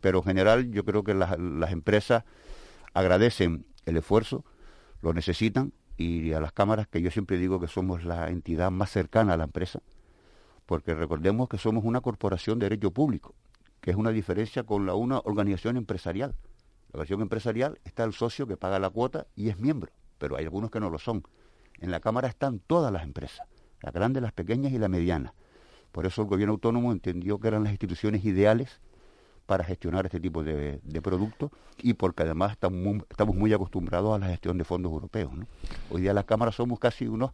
Pero 0.00 0.18
en 0.18 0.24
general 0.24 0.70
yo 0.70 0.84
creo 0.84 1.02
que 1.02 1.12
las, 1.12 1.38
las 1.38 1.72
empresas 1.72 2.24
agradecen 2.92 3.66
el 3.84 3.96
esfuerzo, 3.96 4.44
lo 5.02 5.12
necesitan, 5.12 5.72
y 5.96 6.32
a 6.32 6.40
las 6.40 6.52
cámaras, 6.52 6.86
que 6.86 7.02
yo 7.02 7.10
siempre 7.10 7.36
digo 7.36 7.60
que 7.60 7.68
somos 7.68 8.04
la 8.04 8.30
entidad 8.30 8.70
más 8.70 8.90
cercana 8.90 9.34
a 9.34 9.36
la 9.36 9.44
empresa, 9.44 9.80
porque 10.66 10.94
recordemos 10.94 11.48
que 11.48 11.58
somos 11.58 11.84
una 11.84 12.00
corporación 12.00 12.58
de 12.58 12.66
derecho 12.66 12.92
público, 12.92 13.34
que 13.80 13.90
es 13.90 13.96
una 13.96 14.10
diferencia 14.10 14.62
con 14.62 14.86
la, 14.86 14.94
una 14.94 15.18
organización 15.18 15.76
empresarial. 15.76 16.34
La 16.92 17.00
organización 17.00 17.22
empresarial 17.22 17.80
está 17.84 18.04
el 18.04 18.12
socio 18.12 18.46
que 18.46 18.56
paga 18.56 18.78
la 18.78 18.90
cuota 18.90 19.26
y 19.34 19.48
es 19.48 19.58
miembro, 19.58 19.92
pero 20.18 20.36
hay 20.36 20.44
algunos 20.44 20.70
que 20.70 20.80
no 20.80 20.90
lo 20.90 20.98
son. 20.98 21.24
En 21.80 21.90
la 21.90 22.00
Cámara 22.00 22.28
están 22.28 22.60
todas 22.60 22.92
las 22.92 23.02
empresas, 23.02 23.46
las 23.80 23.92
grandes, 23.92 24.22
las 24.22 24.32
pequeñas 24.32 24.72
y 24.72 24.78
las 24.78 24.90
medianas. 24.90 25.32
Por 25.92 26.06
eso 26.06 26.22
el 26.22 26.28
gobierno 26.28 26.54
autónomo 26.54 26.92
entendió 26.92 27.38
que 27.38 27.48
eran 27.48 27.64
las 27.64 27.72
instituciones 27.72 28.24
ideales 28.24 28.80
para 29.46 29.64
gestionar 29.64 30.06
este 30.06 30.20
tipo 30.20 30.42
de, 30.42 30.80
productos 31.02 31.50
y 31.78 31.94
porque 31.94 32.22
además 32.22 32.52
estamos 32.52 33.36
muy, 33.36 33.52
acostumbrados 33.52 34.14
a 34.14 34.18
la 34.18 34.28
gestión 34.28 34.56
de 34.58 34.64
fondos 34.64 34.90
europeos. 34.90 35.30
Hoy 35.90 36.02
día 36.02 36.14
las 36.14 36.24
cámaras 36.24 36.54
somos 36.54 36.78
casi 36.78 37.06
unos, 37.06 37.30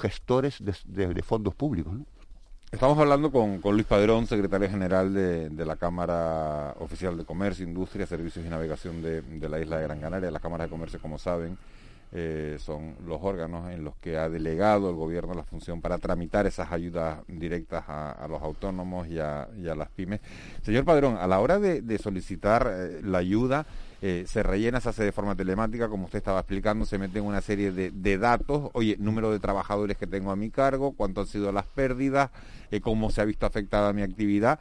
gestores 0.00 0.58
de, 0.60 1.22
fondos 1.22 1.54
públicos. 1.54 1.92
Estamos 2.70 2.98
hablando 2.98 3.32
con, 3.32 3.60
Luis 3.62 3.86
Padrón, 3.86 4.26
secretario 4.26 4.68
general 4.70 5.12
de, 5.12 5.64
la 5.64 5.76
Cámara 5.76 6.74
Oficial 6.78 7.16
de 7.16 7.24
Comercio, 7.24 7.66
Industria, 7.66 8.06
Servicios 8.06 8.46
y 8.46 8.48
Navegación 8.48 9.02
de, 9.02 9.22
de 9.22 9.48
la 9.48 9.58
isla 9.60 9.78
de 9.78 9.84
Gran 9.84 10.00
Canaria. 10.00 10.30
Las 10.30 10.42
cámaras 10.42 10.66
de 10.66 10.70
comercio, 10.70 11.00
como 11.00 11.18
saben, 11.18 11.58
eh, 12.10 12.56
son 12.58 12.96
los 13.06 13.18
órganos 13.20 13.70
en 13.70 13.84
los 13.84 13.94
que 13.96 14.16
ha 14.16 14.30
delegado 14.30 14.88
el 14.88 14.96
gobierno 14.96 15.34
la 15.34 15.44
función 15.44 15.82
para 15.82 15.98
tramitar 15.98 16.46
esas 16.46 16.72
ayudas 16.72 17.18
directas 17.28 17.84
a, 17.86 18.26
los 18.30 18.40
autónomos 18.42 19.08
y 19.08 19.18
a, 19.18 19.48
las 19.54 19.88
pymes. 19.90 20.20
Señor 20.62 20.84
Padrón, 20.84 21.16
a 21.18 21.26
la 21.26 21.40
hora 21.40 21.58
de, 21.58 21.98
solicitar 21.98 22.70
eh, 22.70 23.00
la 23.02 23.18
ayuda, 23.18 23.66
eh, 24.00 24.24
se 24.26 24.42
rellena, 24.42 24.80
se 24.80 24.88
hace 24.88 25.04
de 25.04 25.12
forma 25.12 25.34
telemática, 25.34 25.88
como 25.88 26.06
usted 26.06 26.18
estaba 26.18 26.40
explicando, 26.40 26.86
se 26.86 26.98
meten 26.98 27.24
una 27.24 27.42
serie 27.42 27.72
de, 27.72 28.18
datos, 28.18 28.70
oye, 28.72 28.96
número 28.98 29.30
de 29.30 29.38
trabajadores 29.38 29.98
que 29.98 30.06
tengo 30.06 30.30
a 30.30 30.36
mi 30.36 30.50
cargo, 30.50 30.92
cuánto 30.92 31.20
han 31.20 31.26
sido 31.26 31.52
las 31.52 31.66
pérdidas, 31.66 32.30
cómo 32.82 33.10
se 33.10 33.20
ha 33.20 33.24
visto 33.24 33.44
afectada 33.44 33.92
mi 33.92 34.02
actividad 34.02 34.60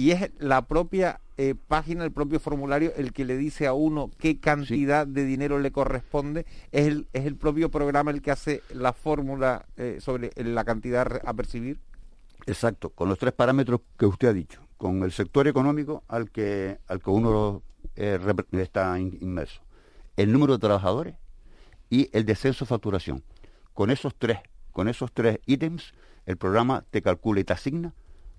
y 0.00 0.12
es 0.12 0.30
la 0.38 0.62
propia 0.62 1.20
eh, 1.36 1.54
página, 1.54 2.04
el 2.04 2.10
propio 2.10 2.40
formulario, 2.40 2.90
el 2.96 3.12
que 3.12 3.26
le 3.26 3.36
dice 3.36 3.66
a 3.66 3.74
uno 3.74 4.10
qué 4.16 4.40
cantidad 4.40 5.06
de 5.06 5.26
dinero 5.26 5.58
le 5.58 5.72
corresponde, 5.72 6.46
es 6.72 6.86
el, 6.86 7.06
es 7.12 7.26
el 7.26 7.36
propio 7.36 7.70
programa 7.70 8.10
el 8.10 8.22
que 8.22 8.30
hace 8.30 8.62
la 8.72 8.94
fórmula 8.94 9.66
eh, 9.76 9.98
sobre 10.00 10.30
la 10.36 10.64
cantidad 10.64 11.20
a 11.22 11.34
percibir. 11.34 11.80
Exacto, 12.46 12.88
con 12.88 13.10
los 13.10 13.18
tres 13.18 13.34
parámetros 13.34 13.82
que 13.98 14.06
usted 14.06 14.28
ha 14.28 14.32
dicho, 14.32 14.62
con 14.78 15.02
el 15.02 15.12
sector 15.12 15.46
económico 15.46 16.02
al 16.08 16.30
que, 16.30 16.78
al 16.88 17.02
que 17.02 17.10
uno 17.10 17.62
eh, 17.94 18.18
está 18.52 18.98
inmerso, 18.98 19.60
el 20.16 20.32
número 20.32 20.54
de 20.54 20.60
trabajadores 20.60 21.14
y 21.90 22.08
el 22.14 22.24
descenso 22.24 22.64
de 22.64 22.70
facturación. 22.70 23.22
Con 23.74 23.90
esos 23.90 24.14
tres, 24.14 24.38
con 24.72 24.88
esos 24.88 25.12
tres 25.12 25.40
ítems, 25.44 25.92
el 26.24 26.38
programa 26.38 26.86
te 26.90 27.02
calcula 27.02 27.40
y 27.40 27.44
te 27.44 27.52
asigna 27.52 27.92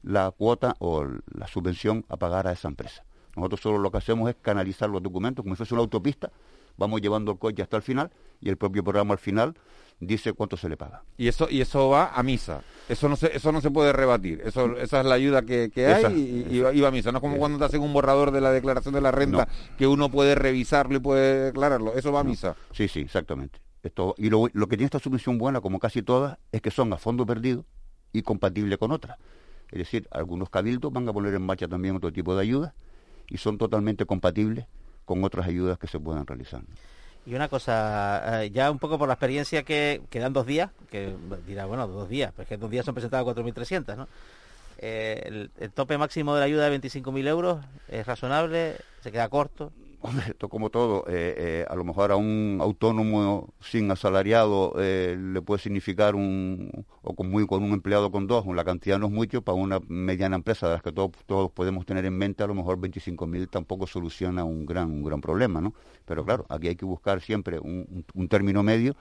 la 0.03 0.31
cuota 0.31 0.75
o 0.79 1.05
la 1.05 1.48
subvención 1.48 2.05
a 2.10 2.17
pagar 2.17 2.48
a 2.48 2.51
esa 2.51 2.67
empresa. 2.67 3.03
Nosotros 3.36 3.62
solo 3.62 3.77
lo 3.77 3.91
que 3.91 3.98
hacemos 3.98 4.29
es 4.29 4.36
canalizar 4.41 4.89
los 4.89 5.01
documentos 5.01 5.43
como 5.43 5.55
si 5.55 5.58
fuese 5.58 5.74
una 5.74 5.81
autopista, 5.81 6.31
vamos 6.77 7.01
llevando 7.01 7.31
el 7.31 7.39
coche 7.39 7.62
hasta 7.62 7.77
el 7.77 7.84
final 7.84 8.12
y 8.41 8.50
el 8.50 8.58
propio 8.58 8.84
programa 8.84 9.13
al 9.13 9.20
final 9.20 9.55
dice 10.00 10.34
cuánto 10.34 10.58
se 10.58 10.67
le 10.67 10.75
paga. 10.75 11.03
Y 11.17 11.27
eso 11.27 11.48
y 11.50 11.62
eso 11.62 11.89
va 11.89 12.12
a 12.13 12.24
misa. 12.24 12.62
Eso 12.89 13.08
no 13.08 13.15
se 13.15 13.36
eso 13.36 13.51
no 13.51 13.62
se 13.62 13.72
puede 13.72 13.93
rebatir. 13.93 14.41
Eso 14.43 14.75
esa 14.77 15.00
es 15.00 15.05
la 15.05 15.15
ayuda 15.15 15.43
que, 15.43 15.72
hay 15.86 16.48
y, 16.50 16.60
va 16.60 16.88
a 16.88 16.91
misa. 16.91 17.12
No 17.12 17.20
es 17.20 17.22
como 17.22 17.38
cuando 17.38 17.60
te 17.60 17.65
hacen 17.65 17.81
un 17.81 17.93
borrador 17.93 18.31
de 18.31 18.41
la 18.41 18.51
declaración 18.51 18.93
de 18.93 19.01
la 19.01 19.12
renta 19.12 19.48
que 19.77 19.88
uno 19.88 20.10
puede 20.10 20.36
revisarlo 20.36 20.98
y 20.98 21.00
puede 21.00 21.46
declararlo. 21.46 21.93
Eso 21.93 22.12
va 22.12 22.22
a 22.22 22.24
misa. 22.24 22.55
Sí, 22.74 22.88
sí, 22.88 23.01
exactamente. 23.01 23.60
Esto, 23.84 24.13
y 24.17 24.29
lo, 24.29 24.48
lo 24.53 24.67
que 24.67 24.77
tiene 24.77 24.86
esta 24.86 25.00
subvención 25.00 25.39
buena, 25.39 25.60
como 25.60 25.79
casi 25.79 26.03
todas, 26.03 26.38
es 26.51 26.62
que 26.62 26.70
son 26.70 26.93
a 26.93 26.98
fondo 26.98 27.25
perdido 27.25 27.65
y 28.13 28.22
compatible 28.22 28.77
con 28.77 28.91
otras. 28.91 29.17
Es 29.72 29.80
decir, 29.80 30.08
algunos 30.12 30.50
cabildos 30.50 30.92
van 30.92 31.08
a 31.08 31.13
poner 31.13 31.34
en 31.34 31.42
marcha 31.42 31.68
también 31.68 31.96
otro 31.96 32.12
tipo 32.12 32.36
de 32.36 32.42
ayudas 32.42 32.74
y 33.28 33.38
son 33.38 33.58
totalmente 33.58 34.06
compatibles 34.06 34.66
con 35.06 35.24
otras 35.24 35.48
ayudas 35.48 35.78
que 35.80 35.88
se 35.88 36.00
puedan 36.00 36.28
realizar. 36.28 36.62
Y 37.25 37.36
una 37.36 37.48
cosa, 37.48 38.44
eh, 38.44 38.51
ya 38.51 38.72
un 38.72 38.80
poco 38.80 38.98
por 38.98 39.08
la 39.08 39.13
experiencia 39.13 39.63
que 39.63 40.01
quedan 40.10 40.34
dos 40.34 40.46
días, 40.46 40.72
que 40.90 41.16
dirá, 41.46 41.66
bueno, 41.66 41.88
dos 41.88 42.10
días, 42.10 42.32
pero 42.36 42.44
es 42.44 42.50
que 42.50 42.58
dos 42.58 42.72
días 42.72 42.84
son 42.84 42.96
presentadas 42.96 43.25
4.300, 43.25 43.96
¿no? 43.96 44.08
Eh, 44.80 45.22
el, 45.25 45.51
el, 45.60 45.72
tope 45.72 45.98
máximo 46.00 46.34
de 46.34 46.40
la 46.40 46.46
ayuda 46.48 46.68
de 46.68 46.80
25.000 46.80 47.28
euros 47.28 47.63
es 47.88 48.06
razonable, 48.08 48.78
se 49.01 49.12
queda 49.12 49.30
corto. 49.30 49.72
Esto 50.27 50.50
como 50.50 50.70
todo, 50.70 51.05
eh, 51.08 51.36
eh, 51.38 51.65
a 51.70 51.75
lo 51.75 51.84
mejor 51.84 52.12
a 52.12 52.15
un 52.15 52.58
autónomo 52.60 53.53
sin 53.60 53.91
asalariado 53.91 54.74
eh, 54.79 55.15
le 55.17 55.41
puede 55.41 55.62
significar 55.62 56.15
un, 56.15 56.86
o 57.03 57.15
con, 57.15 57.29
muy, 57.29 57.46
con 57.46 57.63
un 57.63 57.72
empleado 57.74 58.12
con 58.12 58.25
dos, 58.25 58.46
la 58.48 58.63
cantidad 58.63 58.98
no 58.98 59.08
es 59.08 59.12
mucho, 59.12 59.43
para 59.43 59.55
una 59.55 59.79
mediana 59.88 60.36
empresa 60.36 60.67
de 60.67 60.74
las 60.74 60.81
que 60.81 60.91
todos, 60.91 61.12
todos 61.27 61.51
podemos 61.51 61.86
tener 61.86 62.05
en 62.05 62.17
mente, 62.17 62.43
a 62.43 62.48
lo 62.48 62.55
mejor 62.55 62.79
25.000 62.79 63.50
tampoco 63.50 63.86
soluciona 63.86 64.43
un 64.43 64.65
gran, 64.65 64.89
un 64.89 65.03
gran 65.03 65.22
problema, 65.22 65.62
¿no? 65.62 65.74
Pero 66.05 66.25
claro, 66.25 66.46
aquí 66.50 66.67
hay 66.67 66.75
que 66.75 66.86
buscar 66.86 67.22
siempre 67.22 67.60
un, 67.60 68.03
un 68.15 68.27
término 68.27 68.63
medio 68.63 68.96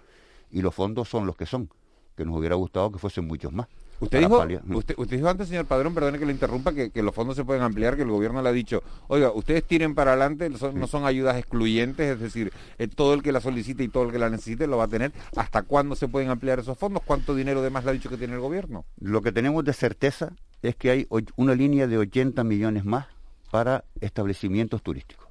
y 0.50 0.60
los 0.60 0.74
fondos 0.74 1.08
son 1.08 1.26
los 1.26 1.36
que 1.36 1.46
son, 1.46 1.70
que 2.14 2.26
nos 2.26 2.36
hubiera 2.36 2.56
gustado 2.56 2.92
que 2.92 2.98
fuesen 2.98 3.26
muchos 3.26 3.52
más. 3.52 3.68
Usted 4.00 4.20
dijo, 4.20 4.44
usted, 4.74 4.96
dijo 5.10 5.28
antes, 5.28 5.48
señor 5.48 5.66
Padrón, 5.66 5.94
perdone 5.94 6.18
que 6.18 6.24
lo 6.24 6.30
interrumpa, 6.30 6.72
que, 6.72 6.90
los 7.02 7.14
fondos 7.14 7.36
se 7.36 7.44
pueden 7.44 7.62
ampliar, 7.62 7.96
que 7.96 8.02
el 8.02 8.10
gobierno 8.10 8.42
le 8.42 8.48
ha 8.48 8.52
dicho, 8.52 8.82
oiga, 9.08 9.30
ustedes 9.30 9.62
tiren 9.64 9.94
para 9.94 10.12
adelante, 10.12 10.48
no 10.50 10.86
son 10.86 11.04
ayudas 11.04 11.36
excluyentes, 11.36 12.14
es 12.14 12.20
decir, 12.20 12.52
eh, 12.78 12.88
todo 12.88 13.14
el 13.14 13.22
que 13.22 13.32
la 13.32 13.40
solicite 13.40 13.84
y 13.84 13.88
todo 13.88 14.04
el 14.04 14.12
que 14.12 14.18
la 14.18 14.30
necesite 14.30 14.66
lo 14.66 14.78
va 14.78 14.84
a 14.84 14.88
tener. 14.88 15.12
¿Hasta 15.36 15.62
cuándo 15.62 15.94
se 15.96 16.08
pueden 16.08 16.30
ampliar 16.30 16.58
esos 16.58 16.78
fondos? 16.78 17.02
¿Cuánto 17.04 17.34
dinero 17.34 17.62
de 17.62 17.70
más 17.70 17.84
le 17.84 17.90
ha 17.90 17.92
dicho 17.92 18.08
que 18.08 18.16
tiene 18.16 18.34
el 18.34 18.40
gobierno? 18.40 18.84
Lo 18.98 19.22
que 19.22 19.32
tenemos 19.32 19.64
de 19.64 19.72
certeza 19.72 20.32
es 20.62 20.76
que 20.76 20.90
hay 20.90 21.06
una 21.36 21.54
línea 21.54 21.86
de 21.86 21.98
80 21.98 22.42
millones 22.44 22.84
más 22.84 23.06
para 23.50 23.84
establecimientos 24.00 24.82
turísticos. 24.82 25.30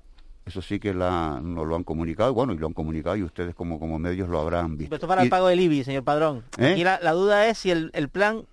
Eso 0.50 0.64
sí 0.64 0.80
que 0.80 0.96
la, 0.96 1.40
nos 1.44 1.68
lo 1.68 1.76
han 1.76 1.84
comunicado, 1.84 2.34
bueno, 2.34 2.54
y 2.54 2.58
lo 2.58 2.66
han 2.66 2.74
comunicado 2.74 3.16
y 3.16 3.22
ustedes 3.22 3.54
como, 3.54 3.80
como 3.80 4.00
medios 4.00 4.30
lo 4.30 4.40
habrán 4.40 4.78
visto. 4.78 4.96
Esto 4.96 5.08
para 5.08 5.22
el 5.22 5.30
pago 5.30 5.48
del 5.48 5.60
IBI, 5.60 5.84
señor 5.84 6.04
Padrón. 6.04 6.44
¿Eh? 6.58 6.72
Aquí 6.72 6.84
la, 6.84 7.12
duda 7.12 7.48
es 7.48 7.60
si 7.60 7.70
el, 7.70 8.10
plan, 8.12 8.46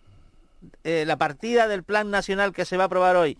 eh, 0.84 1.04
la 1.06 1.16
partida 1.16 1.68
del 1.68 1.82
plan 1.82 2.10
nacional 2.10 2.52
que 2.52 2.64
se 2.64 2.76
va 2.76 2.84
a 2.84 2.86
aprobar 2.86 3.16
hoy 3.16 3.38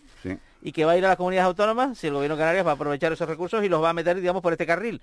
y 0.62 0.73
que 0.73 0.85
va 0.85 0.92
a 0.92 0.99
ir 0.99 1.04
a 1.04 1.09
las 1.09 1.16
comunidades 1.16 1.47
autónomas, 1.47 1.99
si 1.99 2.09
el 2.09 2.14
gobierno 2.14 2.37
de 2.37 2.40
Canarias 2.40 2.66
va 2.66 2.73
a 2.73 2.75
aprovechar 2.75 3.12
esos 3.12 3.28
recursos 3.28 3.64
y 3.64 3.68
los 3.68 3.83
va 3.83 3.90
a 3.90 3.92
meter, 3.92 4.21
digamos, 4.21 4.42
por 4.42 4.52
este 4.52 4.66
carril. 4.66 5.00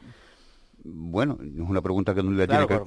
Bueno, 0.85 1.37
es 1.41 1.61
una 1.61 1.81
pregunta 1.81 2.13
que 2.13 2.21
le 2.21 2.45
tiene, 2.45 2.67
que, 2.67 2.79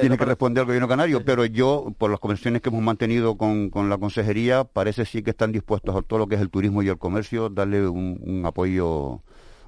tiene 0.00 0.16
que 0.16 0.24
responder 0.24 0.60
al 0.60 0.66
gobierno 0.66 0.86
canario, 0.86 1.24
pero 1.24 1.44
yo, 1.44 1.92
por 1.98 2.12
las 2.12 2.20
conversaciones 2.20 2.62
que 2.62 2.68
hemos 2.68 2.82
mantenido 2.82 3.36
con, 3.36 3.70
con, 3.70 3.90
la 3.90 3.98
consejería, 3.98 4.62
parece 4.62 5.04
sí 5.04 5.22
que 5.22 5.30
están 5.30 5.50
dispuestos 5.50 5.96
a 5.96 6.02
todo 6.02 6.20
lo 6.20 6.26
que 6.28 6.36
es 6.36 6.40
el 6.40 6.50
turismo 6.50 6.80
y 6.82 6.88
el 6.88 6.98
comercio, 6.98 7.48
darle 7.48 7.88
un 7.88 8.42
apoyo 8.46 9.20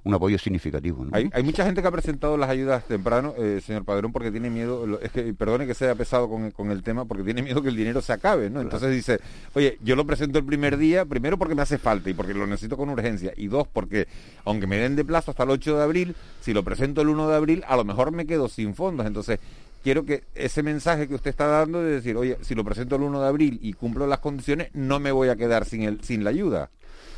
un 0.05 0.13
apoyo 0.15 0.39
significativo. 0.39 1.07
Hay, 1.13 1.43
mucha 1.43 1.65
gente 1.65 1.81
que 1.81 1.89
ha 1.89 1.91
presentado 1.91 2.37
las 2.37 2.51
ayudas 2.51 2.85
temprano, 2.85 3.35
eh, 3.39 3.61
señor 3.65 3.85
Padrón, 3.85 4.13
porque 4.13 4.31
tiene 4.31 4.51
miedo, 4.51 5.01
es 5.01 5.11
que, 5.11 5.33
perdone 5.33 5.67
que 5.67 5.75
sea 5.75 5.95
pesado 5.95 6.29
con, 6.29 6.71
el 6.71 6.83
tema, 6.83 7.07
porque 7.07 7.25
tiene 7.25 7.43
miedo 7.43 7.63
que 7.63 7.71
el 7.71 7.77
dinero 7.77 8.03
se 8.03 8.13
acabe, 8.13 8.51
¿no? 8.51 8.61
Entonces 8.61 8.91
dice, 8.91 9.19
oye, 9.55 9.79
yo 9.83 9.97
lo 9.97 10.07
presento 10.07 10.39
el 10.39 10.45
primer 10.45 10.77
día, 10.77 11.07
primero 11.07 11.39
porque 11.39 11.55
me 11.55 11.63
hace 11.63 11.79
falta 11.79 12.11
y 12.11 12.15
porque 12.15 12.35
lo 12.35 12.47
necesito 12.47 12.77
con 12.77 12.91
urgencia, 12.91 13.33
y 13.35 13.49
dos, 13.49 13.67
porque 13.67 14.07
aunque 14.45 14.67
me 14.67 14.77
den 14.77 14.95
de 14.95 15.05
plazo 15.05 15.31
hasta 15.31 15.45
el 15.45 15.51
8 15.51 15.79
de 15.79 15.83
abril, 15.83 16.17
si 16.41 16.53
lo 16.53 16.63
presento 16.63 17.01
el 17.01 17.09
1 17.09 17.29
de 17.29 17.37
abril, 17.37 17.65
a 17.67 17.77
lo 17.77 17.85
mejor 17.85 18.13
me 18.13 18.27
quedo 18.27 18.49
sin 18.49 18.75
fondos. 18.75 19.07
Entonces, 19.07 19.41
quiero 19.83 20.05
que 20.05 20.25
ese 20.35 20.63
mensaje 20.63 21.09
que 21.09 21.15
usted 21.15 21.31
está 21.31 21.47
dando 21.47 21.83
de 21.83 21.93
decir, 21.93 22.17
oye, 22.17 22.37
si 22.43 22.55
lo 22.55 22.63
presento 22.63 22.97
el 22.97 23.03
1 23.03 23.23
de 23.23 23.29
abril 23.29 23.59
y 23.63 23.73
cumplo 23.73 24.07
las 24.07 24.19
condiciones, 24.19 24.69
no 24.75 25.01
me 25.01 25.13
voy 25.13 25.29
a 25.29 25.37
quedar 25.37 25.65
sin, 25.65 25.83
el, 25.83 26.03
sin 26.03 26.25
la 26.25 26.31
ayuda. 26.31 26.71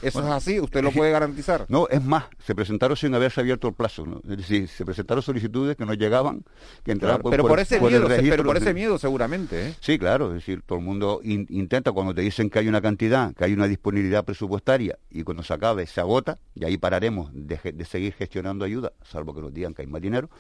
¿Eso 0.03 0.21
es 0.21 0.27
así? 0.27 0.61
¿Usted 0.61 0.83
lo 0.83 0.91
puede 0.91 1.11
garantizar? 1.11 1.67
No, 1.69 1.89
es 1.89 2.03
más, 2.03 2.25
se 2.45 2.55
presentaron 2.55 2.97
sin 2.97 3.15
haberse 3.15 3.41
abierto 3.41 3.69
el 3.69 3.75
plazo. 3.75 4.07
Es 4.29 4.37
decir, 4.37 4.69
se 4.69 4.85
presentaron 4.85 5.23
solicitudes 5.23 5.77
que 5.77 5.87
no 5.87 5.95
llegaban, 5.95 6.45
que 6.85 6.93
entraban 6.93 7.23
por, 7.23 7.31
pero 7.31 7.47
por, 7.47 7.59
ese 7.59 7.81
miedo, 7.81 8.07
Pero 8.09 8.45
por 8.45 8.57
ese 8.57 8.75
miedo 8.75 8.99
seguramente. 8.99 9.69
¿eh? 9.69 9.75
Sí, 9.81 9.99
claro, 9.99 10.29
es 10.29 10.35
decir, 10.35 10.63
todo 10.65 10.79
el 10.79 10.85
mundo 10.85 11.21
intenta 11.23 11.93
cuando 11.93 12.15
te 12.15 12.23
dicen 12.23 12.51
que 12.51 12.59
hay 12.59 12.69
una 12.69 12.81
cantidad, 12.81 13.35
que 13.35 13.45
hay 13.45 13.53
una 13.53 13.67
disponibilidad 13.67 14.25
presupuestaria 14.25 14.99
y 15.11 15.23
cuando 15.23 15.43
se 15.43 15.55
acabe 15.55 15.87
se 15.87 16.01
agota 16.01 16.39
y 16.55 16.65
ahí 16.65 16.77
pararemos 16.77 17.31
de, 17.33 17.85
seguir 17.85 18.13
gestionando 18.15 18.65
ayuda, 18.65 18.93
salvo 19.03 19.35
que 19.35 19.41
nos 19.41 19.53
digan 19.53 19.75
que 19.75 19.83
hay 19.83 19.89
más 19.89 20.03
dinero, 20.03 20.31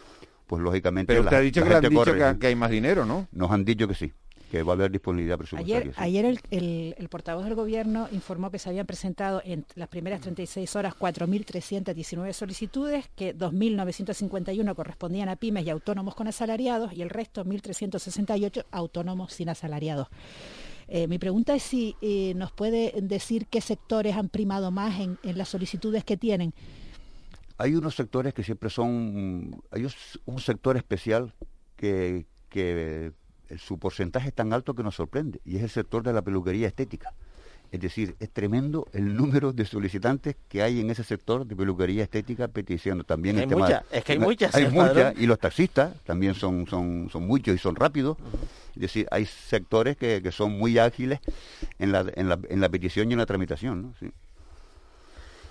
pues 0.46 0.62
lógicamente... 0.62 1.12
Pero 1.12 1.22
usted 1.22 1.36
ha 1.36 1.40
dicho 1.40 1.64
que 1.64 1.75
han 1.75 1.82
dicho 1.82 2.38
que 2.38 2.46
hay 2.46 2.54
más 2.54 2.70
dinero, 2.70 3.04
¿no? 3.04 3.28
Nos 3.32 3.50
han 3.50 3.64
dicho 3.64 3.88
que 3.88 3.94
sí 3.94 4.12
que 4.50 4.62
va 4.62 4.73
a 4.73 4.75
haber 4.75 4.91
disponibilidad 4.91 5.37
presupuestaria. 5.38 5.93
Ayer, 5.97 6.25
ayer 6.25 6.95
el, 6.99 7.09
portavoz 7.09 7.45
del 7.45 7.55
Gobierno 7.55 8.09
informó 8.12 8.50
que 8.50 8.59
se 8.59 8.69
habían 8.69 8.87
presentado 8.87 9.43
en 9.45 9.65
las 9.75 9.88
primeras 9.88 10.21
36 10.21 10.76
horas 10.76 10.95
4.319 10.95 12.33
solicitudes, 12.33 13.09
que 13.17 13.37
2.951 13.37 14.75
correspondían 14.75 15.29
a 15.29 15.37
pymes 15.37 15.67
y 15.67 15.71
autónomos 15.71 16.15
con 16.15 16.29
asalariados 16.29 16.93
y 16.93 17.03
el 17.03 17.11
resto 17.11 17.45
1.368 17.45 18.65
autónomos 18.71 19.33
sin 19.33 19.49
asalariados. 19.49 20.09
Eh, 20.88 21.09
mi 21.09 21.19
pregunta 21.19 21.55
es 21.55 21.65
si 21.65 21.97
eh, 22.00 22.33
nos 22.37 22.53
puede 22.53 22.95
decir 23.03 23.47
qué 23.47 23.61
sectores 23.61 24.15
han 24.15 24.29
primado 24.29 24.71
más 24.71 25.00
en, 25.00 25.19
las 25.37 25.49
solicitudes 25.49 26.05
que 26.05 26.17
tienen. 26.17 26.55
Hay 27.59 27.75
unos 27.75 27.97
sectores 27.97 28.33
que 28.35 28.45
siempre 28.45 28.71
son, 28.71 29.61
hay 29.73 29.87
un 30.26 30.41
sector 30.41 30.76
especial 30.76 31.35
que, 31.76 32.26
que 32.49 33.12
su 33.59 33.79
porcentaje 33.79 34.29
es 34.29 34.35
tan 34.35 34.53
alto 34.53 34.75
que 34.75 34.83
nos 34.83 34.97
sorprende, 34.97 35.41
y 35.45 35.57
es 35.57 35.62
el 35.62 35.71
sector 35.71 36.03
de 36.03 36.12
la 36.12 36.23
peluquería 36.23 36.67
estética. 36.67 37.12
Es 37.73 37.81
decir, 37.81 38.15
es 38.21 38.31
tremendo 38.31 38.87
el 38.93 39.17
número 39.17 39.53
de 39.53 39.65
solicitantes 39.65 40.37
que 40.49 40.62
hay 40.62 40.81
en 40.81 40.88
ese 40.91 41.03
sector 41.03 41.45
de 41.45 41.57
peluquería 41.57 42.05
estética 42.05 42.47
peticiando. 42.47 43.03
También 43.03 43.38
el 43.38 43.49
tema 43.49 43.83
es 43.91 44.05
que 44.05 44.12
hay 44.12 44.19
muchas 44.21 44.55
hay 44.55 44.69
muchas 44.69 45.19
y 45.19 45.26
los 45.26 45.38
taxistas 45.38 45.93
también 46.05 46.35
son 46.35 46.67
son 46.69 47.09
son 47.11 47.26
muchos 47.26 47.54
y 47.56 47.59
son 47.59 47.75
rápidos. 47.75 48.19
Es 48.76 48.82
decir 48.82 49.09
hay 49.11 49.26
sectores 49.26 49.97
que, 49.97 50.23
que 50.23 50.30
son 50.30 50.56
muy 50.56 50.78
ágiles 50.78 51.19
en 51.80 51.91
la, 51.91 52.06
en 52.15 52.28
la, 52.28 52.39
en 52.49 52.61
la 52.61 52.69
petición 52.69 53.11
y 53.11 53.15
en 53.15 53.19
la 53.19 53.26
tramitación 53.26 53.82
¿no? 54.00 54.09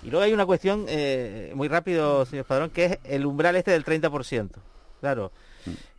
y 0.06 0.10
luego 0.10 0.24
hay 0.24 0.32
una 0.32 0.46
cuestión 0.46 0.86
eh, 0.88 1.52
muy 1.54 1.66
rápido 1.68 2.24
señor 2.26 2.44
Padrón 2.44 2.70
que 2.70 2.84
es 2.84 2.98
el 3.04 3.26
umbral 3.26 3.56
este 3.56 3.72
del 3.72 3.84
30% 3.84 4.50
claro 5.00 5.32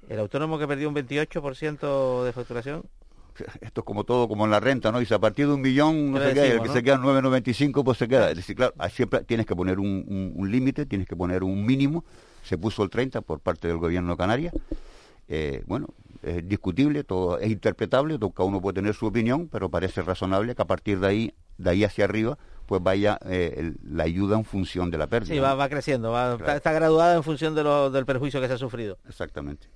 el 0.10 0.20
autónomo 0.20 0.58
que 0.58 0.68
perdió 0.68 0.90
un 0.90 0.96
28% 0.96 2.24
de 2.24 2.34
facturación. 2.34 2.84
Esto 3.62 3.82
es 3.82 3.86
como 3.86 4.04
todo, 4.04 4.28
como 4.28 4.46
en 4.46 4.52
la 4.52 4.60
renta, 4.60 4.92
¿no? 4.92 5.02
Y 5.02 5.06
si 5.06 5.14
a 5.14 5.20
partir 5.20 5.48
de 5.48 5.54
un 5.54 5.62
millón, 5.62 6.12
no 6.12 6.20
se 6.20 6.34
queda, 6.34 6.46
el 6.48 6.62
que 6.62 6.70
se 6.70 6.84
queda 6.84 6.98
9,95, 6.98 7.84
pues 7.84 7.98
se 7.98 8.08
queda. 8.08 8.32
Es 8.32 8.38
decir, 8.38 8.56
claro, 8.56 8.74
siempre 8.92 9.24
tienes 9.24 9.46
que 9.46 9.56
poner 9.56 9.80
un, 9.80 10.48
límite, 10.50 10.86
tienes 10.86 11.08
que 11.08 11.16
poner 11.16 11.44
un 11.44 11.66
mínimo. 11.66 12.04
Se 12.44 12.58
puso 12.58 12.84
el 12.84 12.90
30 12.90 13.22
por 13.22 13.40
parte 13.40 13.68
del 13.68 13.78
gobierno 13.78 14.12
de 14.12 14.18
Canarias. 14.18 14.54
Eh, 15.28 15.64
bueno, 15.68 15.88
es 16.24 16.48
discutible, 16.48 17.04
todo 17.04 17.38
es 17.40 17.52
interpretable, 17.52 18.18
cada 18.18 18.48
uno 18.48 18.62
puede 18.62 18.76
tener 18.76 18.94
su 18.94 19.06
opinión, 19.06 19.50
pero 19.52 19.70
parece 19.70 20.02
razonable 20.02 20.56
que 20.56 20.62
a 20.62 20.66
partir 20.66 21.00
de 21.00 21.08
ahí, 21.08 21.34
de 21.58 21.70
ahí 21.70 21.84
hacia 21.84 22.06
arriba, 22.06 22.38
pues 22.68 22.84
vaya 22.84 23.18
eh, 23.26 23.74
la 23.90 24.04
ayuda 24.04 24.38
en 24.38 24.44
función 24.44 24.92
de 24.92 24.98
la 24.98 25.08
pérdida. 25.08 25.34
Sí, 25.34 25.40
va, 25.40 25.70
creciendo, 25.70 26.12
va, 26.12 26.38
está, 26.54 26.72
graduada 26.74 27.16
en 27.16 27.24
función 27.24 27.56
de 27.56 27.64
lo, 27.64 27.90
del 27.90 28.06
perjuicio 28.06 28.42
que 28.42 28.48
se 28.48 28.54
ha 28.54 28.58
sufrido. 28.58 29.00
Exactamente. 29.08 29.68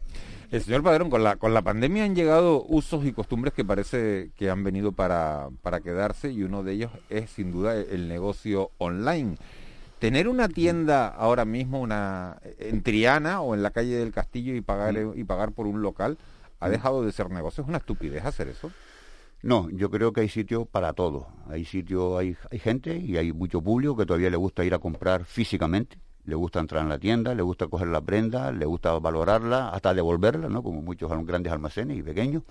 El 0.52 0.60
eh, 0.60 0.62
señor 0.62 0.84
Padrón, 0.84 1.10
con 1.10 1.24
la, 1.24 1.38
con 1.38 1.54
la 1.54 1.62
pandemia 1.62 2.04
han 2.04 2.16
llegado 2.16 2.66
usos 2.68 3.06
y 3.06 3.14
costumbres 3.14 3.54
que 3.54 3.64
parece 3.64 4.32
que 4.36 4.50
han 4.50 4.66
venido 4.66 4.92
para, 4.92 5.50
para 5.62 5.80
quedarse 5.80 6.32
y 6.32 6.44
uno 6.44 6.64
de 6.64 6.74
ellos 6.74 6.92
es 7.10 7.30
sin 7.32 7.54
duda 7.54 7.76
el 7.76 8.10
negocio 8.10 8.72
online. 8.78 9.38
Tener 10.00 10.28
una 10.28 10.50
tienda 10.50 11.08
ahora 11.08 11.46
mismo 11.46 11.80
una 11.80 12.42
en 12.60 12.84
Triana 12.84 13.40
o 13.40 13.56
en 13.56 13.64
la 13.64 13.72
calle 13.72 13.96
del 13.96 14.12
Castillo 14.12 14.54
y 14.54 14.60
pagar, 14.60 14.94
mm. 14.94 15.18
y 15.18 15.24
pagar 15.24 15.54
por 15.54 15.66
un 15.66 15.82
local 15.82 16.18
ha 16.60 16.68
mm. 16.68 16.72
dejado 16.72 17.06
de 17.06 17.14
ser 17.14 17.30
negocio. 17.30 17.64
Es 17.64 17.70
una 17.70 17.78
estupidez 17.78 18.26
hacer 18.26 18.50
eso. 18.50 18.70
No, 19.44 19.70
yo 19.72 19.90
creo 19.90 20.14
que 20.14 20.22
hay 20.22 20.30
sitio 20.30 20.66
para 20.66 20.94
todo. 20.94 21.28
Hay 21.48 21.66
sitio, 21.66 22.18
hay, 22.18 22.36
hay 22.52 22.60
gente 22.60 22.98
y 22.98 23.18
hay 23.18 23.34
mucho 23.34 23.62
público 23.62 23.98
que 23.98 24.06
todavía 24.06 24.30
le 24.30 24.38
gusta 24.38 24.64
ir 24.64 24.74
a 24.74 24.80
comprar 24.80 25.26
físicamente, 25.26 25.98
le 26.26 26.36
gusta 26.36 26.60
entrar 26.60 26.84
en 26.84 26.90
la 26.90 27.00
tienda, 27.00 27.34
le 27.34 27.42
gusta 27.42 27.68
coger 27.68 27.88
la 27.88 28.02
prenda, 28.02 28.52
le 28.52 28.66
gusta 28.66 28.98
valorarla, 29.00 29.70
hasta 29.70 29.94
devolverla, 29.96 30.48
¿no? 30.48 30.62
Como 30.62 30.82
muchos 30.84 31.10
grandes 31.26 31.52
almacenes 31.52 31.98
y 31.98 32.04
pequeños. 32.04 32.44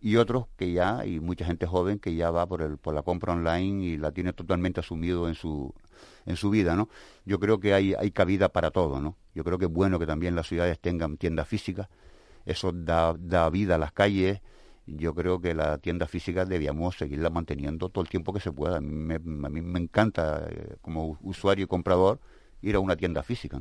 Y 0.00 0.16
otros 0.16 0.46
que 0.56 0.72
ya, 0.72 0.98
hay 0.98 1.20
mucha 1.20 1.44
gente 1.44 1.64
joven 1.64 2.00
que 2.00 2.16
ya 2.16 2.32
va 2.32 2.44
por, 2.46 2.60
el, 2.62 2.76
por 2.76 2.92
la 2.92 3.02
compra 3.02 3.34
online 3.34 3.84
y 3.84 3.96
la 3.96 4.10
tiene 4.10 4.32
totalmente 4.32 4.80
asumido 4.80 5.28
en 5.28 5.36
su, 5.36 5.72
en 6.26 6.34
su 6.36 6.50
vida, 6.50 6.74
¿no? 6.74 6.88
Yo 7.24 7.38
creo 7.38 7.60
que 7.60 7.72
hay, 7.72 7.94
hay 7.94 8.10
cabida 8.10 8.48
para 8.48 8.72
todo, 8.72 9.00
¿no? 9.00 9.16
Yo 9.32 9.44
creo 9.44 9.58
que 9.58 9.66
es 9.66 9.70
bueno 9.70 10.00
que 10.00 10.06
también 10.06 10.34
las 10.34 10.48
ciudades 10.48 10.80
tengan 10.80 11.18
tiendas 11.18 11.46
físicas. 11.46 11.88
Eso 12.44 12.72
da, 12.72 13.14
da 13.16 13.48
vida 13.48 13.76
a 13.76 13.78
las 13.78 13.92
calles, 13.92 14.40
yo 14.86 15.14
creo 15.14 15.40
que 15.40 15.54
la 15.54 15.78
tienda 15.78 16.06
física 16.06 16.44
debíamos 16.44 16.96
seguirla 16.96 17.30
manteniendo 17.30 17.88
todo 17.88 18.02
el 18.02 18.10
tiempo 18.10 18.32
que 18.32 18.40
se 18.40 18.52
pueda. 18.52 18.78
A 18.78 18.80
mí 18.80 19.18
me, 19.20 19.78
encanta, 19.78 20.46
eh, 20.50 20.76
como 20.80 21.18
usuario 21.22 21.64
y 21.64 21.68
comprador, 21.68 22.18
ir 22.62 22.74
a 22.74 22.80
una 22.80 22.96
tienda 22.96 23.22
física. 23.22 23.60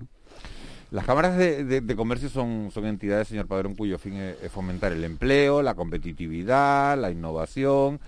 Las 0.91 1.05
cámaras 1.05 1.38
de, 1.38 1.95
comercio 1.95 2.29
son, 2.29 2.69
son, 2.73 2.86
entidades, 2.86 3.29
señor 3.29 3.47
Padrón, 3.47 3.75
cuyo 3.75 3.97
fin 3.97 4.15
es, 4.15 4.51
fomentar 4.51 4.91
el 4.91 5.03
empleo, 5.05 5.62
la 5.62 5.73
competitividad, 5.73 6.97
la 6.97 7.12
innovación, 7.12 8.01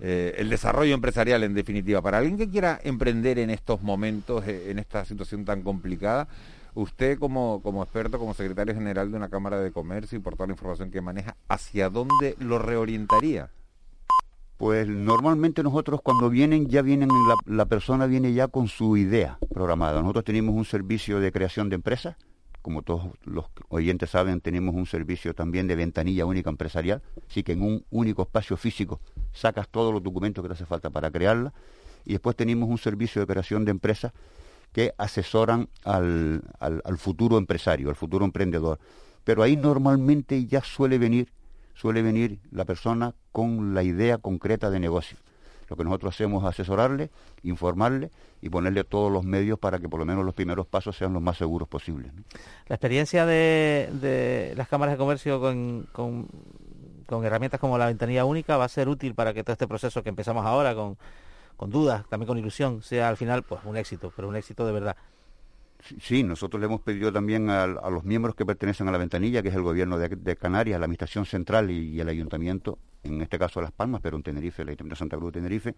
eh, 0.00 0.36
el 0.38 0.48
desarrollo 0.48 0.94
empresarial, 0.94 1.42
en 1.42 1.54
definitiva. 1.54 2.00
Para 2.00 2.18
alguien 2.18 2.38
que 2.38 2.48
quiera 2.48 2.78
emprender 2.84 3.40
en 3.40 3.50
estos 3.50 3.82
momentos, 3.82 4.46
eh, 4.46 4.70
en 4.70 4.78
esta 4.78 5.04
situación 5.04 5.44
tan 5.44 5.62
complicada, 5.62 6.28
Usted 6.78 7.18
como, 7.18 7.60
como 7.60 7.82
experto, 7.82 8.20
como 8.20 8.34
secretario 8.34 8.72
general 8.72 9.10
de 9.10 9.16
una 9.16 9.28
Cámara 9.28 9.58
de 9.58 9.72
Comercio 9.72 10.16
y 10.16 10.20
por 10.20 10.36
toda 10.36 10.46
la 10.46 10.52
información 10.52 10.92
que 10.92 11.00
maneja, 11.00 11.36
¿hacia 11.48 11.90
dónde 11.90 12.36
lo 12.38 12.60
reorientaría? 12.60 13.50
Pues 14.58 14.86
normalmente 14.86 15.64
nosotros 15.64 16.00
cuando 16.02 16.30
vienen 16.30 16.68
ya 16.68 16.82
vienen, 16.82 17.08
la, 17.08 17.34
la, 17.46 17.66
persona 17.66 18.06
viene 18.06 18.32
ya 18.32 18.46
con 18.46 18.68
su 18.68 18.96
idea 18.96 19.40
programada. 19.52 20.00
Nosotros 20.02 20.24
tenemos 20.24 20.54
un 20.54 20.64
servicio 20.64 21.18
de 21.18 21.32
creación 21.32 21.68
de 21.68 21.74
empresas, 21.74 22.14
como 22.62 22.82
todos 22.82 23.08
los 23.24 23.46
oyentes 23.70 24.10
saben, 24.10 24.40
tenemos 24.40 24.76
un 24.76 24.86
servicio 24.86 25.34
también 25.34 25.66
de 25.66 25.74
ventanilla 25.74 26.26
única 26.26 26.48
empresarial, 26.48 27.02
así 27.28 27.42
que 27.42 27.54
en 27.54 27.62
un 27.62 27.84
único 27.90 28.22
espacio 28.22 28.56
físico 28.56 29.00
sacas 29.32 29.68
todos 29.68 29.92
los 29.92 30.00
documentos 30.00 30.42
que 30.44 30.48
te 30.48 30.54
hace 30.54 30.64
falta 30.64 30.90
para 30.90 31.10
crearla. 31.10 31.52
Y 32.04 32.12
después 32.12 32.36
tenemos 32.36 32.68
un 32.68 32.78
servicio 32.78 33.20
de 33.20 33.26
creación 33.26 33.64
de 33.64 33.72
empresas 33.72 34.12
que 34.72 34.94
asesoran 34.98 35.68
al, 35.84 36.42
al, 36.60 36.98
futuro 36.98 37.38
empresario, 37.38 37.88
al 37.88 37.96
futuro 37.96 38.24
emprendedor. 38.24 38.78
Pero 39.24 39.42
ahí 39.42 39.56
normalmente 39.56 40.46
ya 40.46 40.62
suele 40.62 40.98
venir, 40.98 41.32
suele 41.74 42.02
venir 42.02 42.38
la 42.50 42.64
persona 42.64 43.14
con 43.32 43.74
la 43.74 43.82
idea 43.82 44.18
concreta 44.18 44.70
de 44.70 44.80
negocio. 44.80 45.18
Lo 45.68 45.76
que 45.76 45.84
nosotros 45.84 46.14
hacemos 46.14 46.42
es 46.42 46.48
asesorarle, 46.48 47.10
informarle 47.42 48.10
y 48.40 48.48
ponerle 48.48 48.84
todos 48.84 49.12
los 49.12 49.24
medios 49.24 49.58
para 49.58 49.78
que 49.78 49.88
por 49.88 50.00
lo 50.00 50.06
menos 50.06 50.24
los 50.24 50.34
primeros 50.34 50.66
pasos 50.66 50.96
sean 50.96 51.12
los 51.12 51.22
más 51.22 51.36
seguros 51.36 51.68
posibles. 51.68 52.10
La 52.68 52.76
experiencia 52.76 53.26
de, 53.26 53.90
de, 54.00 54.54
las 54.56 54.68
cámaras 54.68 54.94
de 54.94 54.98
comercio 54.98 55.40
con, 55.40 55.86
con, 55.92 56.28
con 57.04 57.24
herramientas 57.24 57.60
como 57.60 57.76
la 57.76 57.86
ventanilla 57.86 58.24
única 58.24 58.56
va 58.56 58.64
a 58.64 58.68
ser 58.68 58.88
útil 58.88 59.14
para 59.14 59.34
que 59.34 59.44
todo 59.44 59.52
este 59.52 59.68
proceso 59.68 60.02
que 60.02 60.08
empezamos 60.08 60.46
ahora 60.46 60.74
con 60.74 60.96
con 61.58 61.70
dudas, 61.70 62.08
también 62.08 62.28
con 62.28 62.38
ilusión, 62.38 62.82
sea 62.82 63.08
al 63.08 63.16
final 63.16 63.42
pues 63.42 63.60
un 63.64 63.76
éxito, 63.76 64.12
pero 64.14 64.28
un 64.28 64.36
éxito 64.36 64.64
de 64.64 64.72
verdad. 64.72 64.96
Sí, 66.00 66.22
nosotros 66.22 66.60
le 66.60 66.66
hemos 66.66 66.80
pedido 66.80 67.12
también 67.12 67.50
a, 67.50 67.66
los 67.66 68.04
miembros 68.04 68.36
que 68.36 68.46
pertenecen 68.46 68.86
a 68.88 68.92
la 68.92 68.98
ventanilla, 68.98 69.42
que 69.42 69.48
es 69.48 69.54
el 69.56 69.62
gobierno 69.62 69.98
de, 69.98 70.36
Canarias, 70.36 70.78
la 70.78 70.84
Administración 70.84 71.26
Central 71.26 71.70
y, 71.70 72.00
el 72.00 72.08
Ayuntamiento, 72.08 72.78
en 73.02 73.22
este 73.22 73.40
caso 73.40 73.60
Las 73.60 73.72
Palmas, 73.72 74.00
pero 74.00 74.16
en 74.16 74.22
Tenerife, 74.22 74.62
el 74.62 74.68
Ayuntamiento 74.68 74.94
de 74.94 74.98
Santa 74.98 75.16
Cruz 75.16 75.32
de 75.32 75.40
Tenerife, 75.40 75.74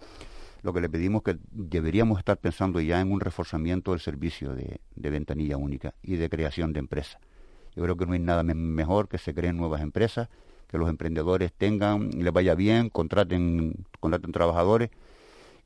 lo 0.62 0.74
que 0.74 0.82
le 0.82 0.90
pedimos 0.90 1.22
que 1.22 1.38
deberíamos 1.50 2.18
estar 2.18 2.36
pensando 2.36 2.78
ya 2.80 3.00
en 3.00 3.10
un 3.10 3.20
reforzamiento 3.20 3.92
del 3.92 4.00
servicio 4.00 4.54
de, 4.54 4.80
ventanilla 4.96 5.56
única 5.56 5.94
y 6.02 6.16
de 6.16 6.28
creación 6.28 6.74
de 6.74 6.80
empresas. 6.80 7.20
Yo 7.74 7.82
creo 7.82 7.96
que 7.96 8.04
no 8.04 8.12
hay 8.12 8.18
nada 8.18 8.42
mejor 8.42 9.08
que 9.08 9.16
se 9.16 9.32
creen 9.32 9.56
nuevas 9.56 9.80
empresas, 9.80 10.28
que 10.68 10.76
los 10.76 10.90
emprendedores 10.90 11.54
tengan, 11.54 12.10
les 12.10 12.32
vaya 12.32 12.54
bien, 12.54 12.90
contraten, 12.90 13.86
contraten 13.98 14.32
trabajadores, 14.32 14.90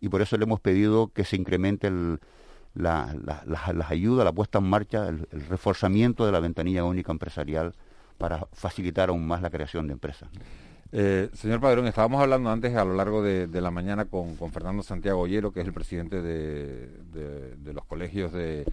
y 0.05 0.09
por 0.09 0.21
eso 0.21 0.37
le 0.37 0.45
hemos 0.45 0.61
pedido 0.61 1.09
que 1.09 1.25
se 1.25 1.37
incremente 1.37 1.87
el 1.87 2.19
la, 2.75 3.15
las 3.47 3.91
ayudas, 3.91 4.25
la 4.25 4.33
puesta 4.33 4.59
en 4.59 4.65
marcha, 4.65 5.09
el, 5.09 5.27
reforzamiento 5.49 6.27
de 6.27 6.33
la 6.33 6.41
ventanilla 6.41 6.85
única 6.85 7.13
empresarial 7.13 7.75
para 8.19 8.47
facilitar 8.53 9.09
aún 9.09 9.27
más 9.27 9.43
la 9.43 9.51
creación 9.51 9.87
de 9.87 9.93
empresas. 9.93 10.29
Eh, 10.97 11.29
señor 11.35 11.61
Padrón, 11.61 11.89
estábamos 11.89 12.23
hablando 12.23 12.51
antes 12.51 12.73
a 12.77 12.85
lo 12.85 12.95
largo 12.95 13.21
de, 13.21 13.49
la 13.61 13.73
mañana 13.73 14.05
con, 14.05 14.37
Fernando 14.53 14.85
Santiago 14.85 15.23
Ollero, 15.23 15.53
que 15.53 15.61
es 15.61 15.67
el 15.67 15.73
presidente 15.73 16.23
de, 16.23 17.73
los 17.73 17.85
colegios 17.85 18.33
de, 18.33 18.65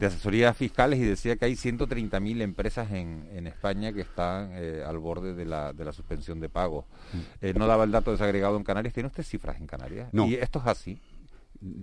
asesorías 0.00 0.56
fiscales, 0.56 1.00
y 1.00 1.02
decía 1.02 1.34
que 1.34 1.46
hay 1.46 1.54
130.000 1.54 2.42
empresas 2.42 2.92
en, 2.92 3.48
España 3.48 3.92
que 3.92 4.02
están 4.02 4.50
eh, 4.52 4.84
al 4.86 4.98
borde 4.98 5.34
de 5.34 5.44
la, 5.44 5.92
suspensión 5.92 6.38
de 6.38 6.48
pagos. 6.48 6.84
Eh, 7.40 7.54
no 7.56 7.66
daba 7.66 7.82
el 7.82 7.90
dato 7.90 8.12
desagregado 8.12 8.56
en 8.56 8.62
Canarias. 8.62 8.94
¿Tiene 8.94 9.08
usted 9.08 9.24
cifras 9.24 9.60
en 9.60 9.66
Canarias? 9.66 10.08
No. 10.12 10.28
¿Y 10.28 10.34
esto 10.34 10.60
es 10.60 10.66
así? 10.66 11.00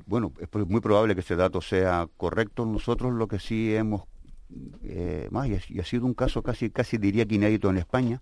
bueno, 0.06 0.32
es 0.40 0.68
muy 0.68 0.80
probable 0.80 1.16
que 1.16 1.22
ese 1.22 1.36
dato 1.36 1.60
sea 1.60 2.08
correcto. 2.16 2.66
Nosotros 2.66 3.14
lo 3.14 3.28
que 3.28 3.40
sí 3.40 3.76
hemos, 3.76 4.04
eh, 4.84 5.28
más, 5.32 5.50
y 5.70 5.80
ha, 5.80 5.84
sido 5.84 6.06
un 6.06 6.14
caso 6.14 6.44
casi, 6.44 6.70
casi 6.70 6.98
diría 6.98 7.26
que 7.26 7.36
inédito 7.36 7.70
en 7.70 7.78
España, 7.78 8.22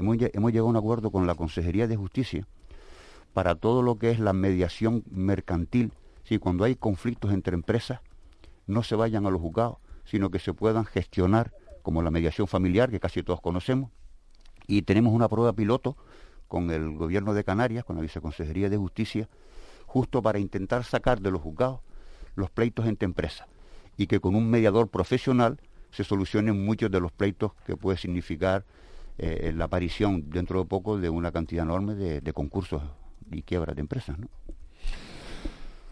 hemos, 0.00 0.16
llegado 0.52 0.66
a 0.66 0.70
un 0.70 0.76
acuerdo 0.76 1.10
con 1.10 1.26
la 1.26 1.34
Consejería 1.34 1.86
de 1.86 1.96
Justicia 1.96 2.46
para 3.32 3.54
todo 3.54 3.82
lo 3.82 3.98
que 3.98 4.10
es 4.10 4.18
la 4.18 4.32
mediación 4.32 5.04
mercantil. 5.10 5.92
Si 6.24 6.38
cuando 6.38 6.64
hay 6.64 6.74
conflictos 6.74 7.32
entre 7.32 7.54
empresas, 7.54 8.00
no 8.66 8.82
se 8.82 8.96
vayan 8.96 9.26
a 9.26 9.30
los 9.30 9.40
juzgados, 9.40 9.78
sino 10.04 10.30
que 10.30 10.38
se 10.38 10.52
puedan 10.52 10.84
gestionar 10.84 11.52
como 11.82 12.02
la 12.02 12.10
mediación 12.10 12.46
familiar, 12.46 12.90
que 12.90 13.00
casi 13.00 13.22
todos 13.22 13.40
conocemos. 13.40 13.90
Y 14.66 14.82
tenemos 14.82 15.12
una 15.12 15.28
prueba 15.28 15.52
piloto 15.52 15.96
con 16.48 16.70
el 16.70 16.96
gobierno 16.96 17.34
de 17.34 17.44
Canarias, 17.44 17.84
con 17.84 17.96
la 17.96 18.02
Viceconsejería 18.02 18.68
de 18.68 18.76
Justicia, 18.76 19.28
justo 19.86 20.22
para 20.22 20.38
intentar 20.38 20.84
sacar 20.84 21.20
de 21.20 21.30
los 21.30 21.40
juzgados 21.40 21.80
los 22.36 22.50
pleitos 22.50 22.86
entre 22.86 23.06
empresas 23.06 23.48
y 23.96 24.06
que 24.06 24.20
con 24.20 24.34
un 24.34 24.48
mediador 24.48 24.88
profesional 24.88 25.60
se 25.90 26.04
solucionen 26.04 26.64
muchos 26.64 26.90
de 26.90 27.00
los 27.00 27.12
pleitos 27.12 27.52
que 27.66 27.76
puede 27.76 27.98
significar 27.98 28.64
eh, 29.22 29.52
la 29.54 29.66
aparición 29.66 30.30
dentro 30.30 30.60
de 30.60 30.64
poco 30.64 30.96
de 30.96 31.10
una 31.10 31.30
cantidad 31.30 31.64
enorme 31.64 31.94
de, 31.94 32.32
concursos 32.32 32.82
y 33.30 33.42
quiebras 33.42 33.76
de 33.76 33.82
empresas. 33.82 34.16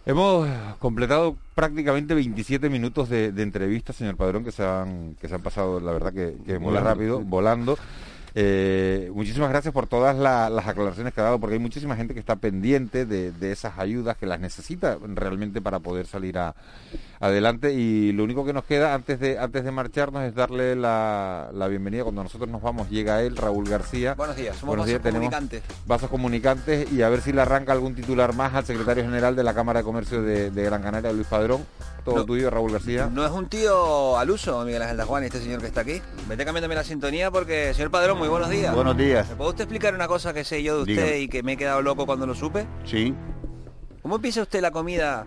Hemos 0.07 0.49
completado 0.79 1.37
prácticamente 1.55 2.15
27 2.15 2.71
minutos 2.71 3.11
de, 3.11 3.27
entrevista, 3.37 3.93
señor 3.93 4.17
Padrón, 4.17 4.45
que 4.45 4.53
se 4.53 4.65
han, 4.65 5.15
que 5.21 5.29
se 5.29 5.35
han 5.35 5.43
pasado, 5.43 5.79
la 5.79 5.93
verdad, 5.93 6.15
que, 6.15 6.37
que 6.47 6.59
muy 6.59 6.75
rápido, 6.79 7.21
volando. 7.21 7.77
Eh, 8.35 9.11
muchísimas 9.15 9.49
gracias 9.49 9.73
por 9.75 9.87
todas 9.87 10.17
las 10.17 10.67
aclaraciones 10.67 11.13
que 11.13 11.21
ha 11.21 11.25
dado, 11.25 11.41
porque 11.41 11.55
hay 11.55 11.61
muchísima 11.61 11.97
gente 11.97 12.15
que 12.15 12.21
está 12.21 12.37
pendiente 12.37 13.05
de, 13.07 13.53
esas 13.53 13.79
ayudas, 13.79 14.17
que 14.17 14.27
las 14.27 14.41
necesita 14.41 14.99
realmente 15.03 15.61
para 15.61 15.81
poder 15.81 16.07
salir 16.07 16.39
adelante. 17.21 17.73
Y 17.73 18.13
lo 18.13 18.25
único 18.25 18.45
que 18.45 18.53
nos 18.53 18.65
queda 18.65 18.95
antes 18.95 19.21
de, 19.21 19.39
antes 19.39 19.65
de 19.65 19.71
marcharnos 19.71 20.23
es 20.25 20.35
darle 20.35 20.77
la, 20.77 21.51
bienvenida. 21.69 22.05
Cuando 22.05 22.23
nosotros 22.23 22.49
nos 22.49 22.63
vamos, 22.63 22.89
llega 22.91 23.23
él, 23.23 23.37
Raúl 23.37 23.69
García. 23.69 24.15
Buenos 24.15 24.37
días, 24.37 24.57
somos 24.57 24.77
Buenos 24.77 24.87
días, 24.87 25.01
comunicantes. 25.01 25.63
Vasos 25.87 26.11
comunicantes 26.11 26.91
y 26.93 27.03
a 27.03 27.09
ver 27.09 27.21
si 27.21 27.33
le 27.33 27.41
arranca 27.41 27.73
algún 27.73 27.95
titular 27.95 28.35
más 28.35 28.55
al 28.55 28.65
secretario 28.65 29.05
general 29.05 29.37
de 29.37 29.45
la 29.45 29.55
Cámara 29.55 29.81
de 29.81 29.85
Comercio 29.85 30.23
de, 30.23 30.51
Gran 30.51 30.83
Canaria, 30.83 31.13
Luis 31.13 31.27
Padrón. 31.27 31.65
Todo 32.05 32.25
tuyo, 32.25 32.49
Raúl 32.49 32.73
García. 32.73 33.11
No 33.13 33.25
es 33.25 33.31
un 33.31 33.49
tío 33.49 34.17
al 34.17 34.31
uso, 34.31 34.65
Miguel 34.65 34.81
Ángel 34.81 35.03
Juan, 35.03 35.25
este 35.25 35.41
señor 35.41 35.61
que 35.61 35.67
está 35.67 35.83
aquí. 35.83 36.01
Vete 36.27 36.45
cambiándome 36.45 36.75
la 36.75 36.85
sintonía 36.85 37.31
porque, 37.31 37.75
señor 37.75 37.91
Padrón, 37.91 38.19
muy 38.19 38.29
buenos 38.29 38.49
días. 38.49 38.75
Buenos 38.75 38.97
días. 38.97 39.29
¿Me 39.29 39.37
puede 39.37 39.51
usted 39.51 39.65
explicar 39.65 39.95
una 39.95 40.09
cosa 40.09 40.33
que 40.33 40.45
sé 40.45 40.63
yo 40.63 40.77
de 40.77 40.93
usted 40.93 41.17
y 41.17 41.29
que 41.29 41.43
me 41.43 41.53
he 41.53 41.57
quedado 41.59 41.83
loco 41.83 42.07
cuando 42.07 42.27
lo 42.27 42.35
supe? 42.35 42.67
Sí. 42.85 43.15
¿Cómo 44.01 44.17
empieza 44.17 44.41
usted 44.41 44.63
la 44.63 44.71
comida 44.71 45.27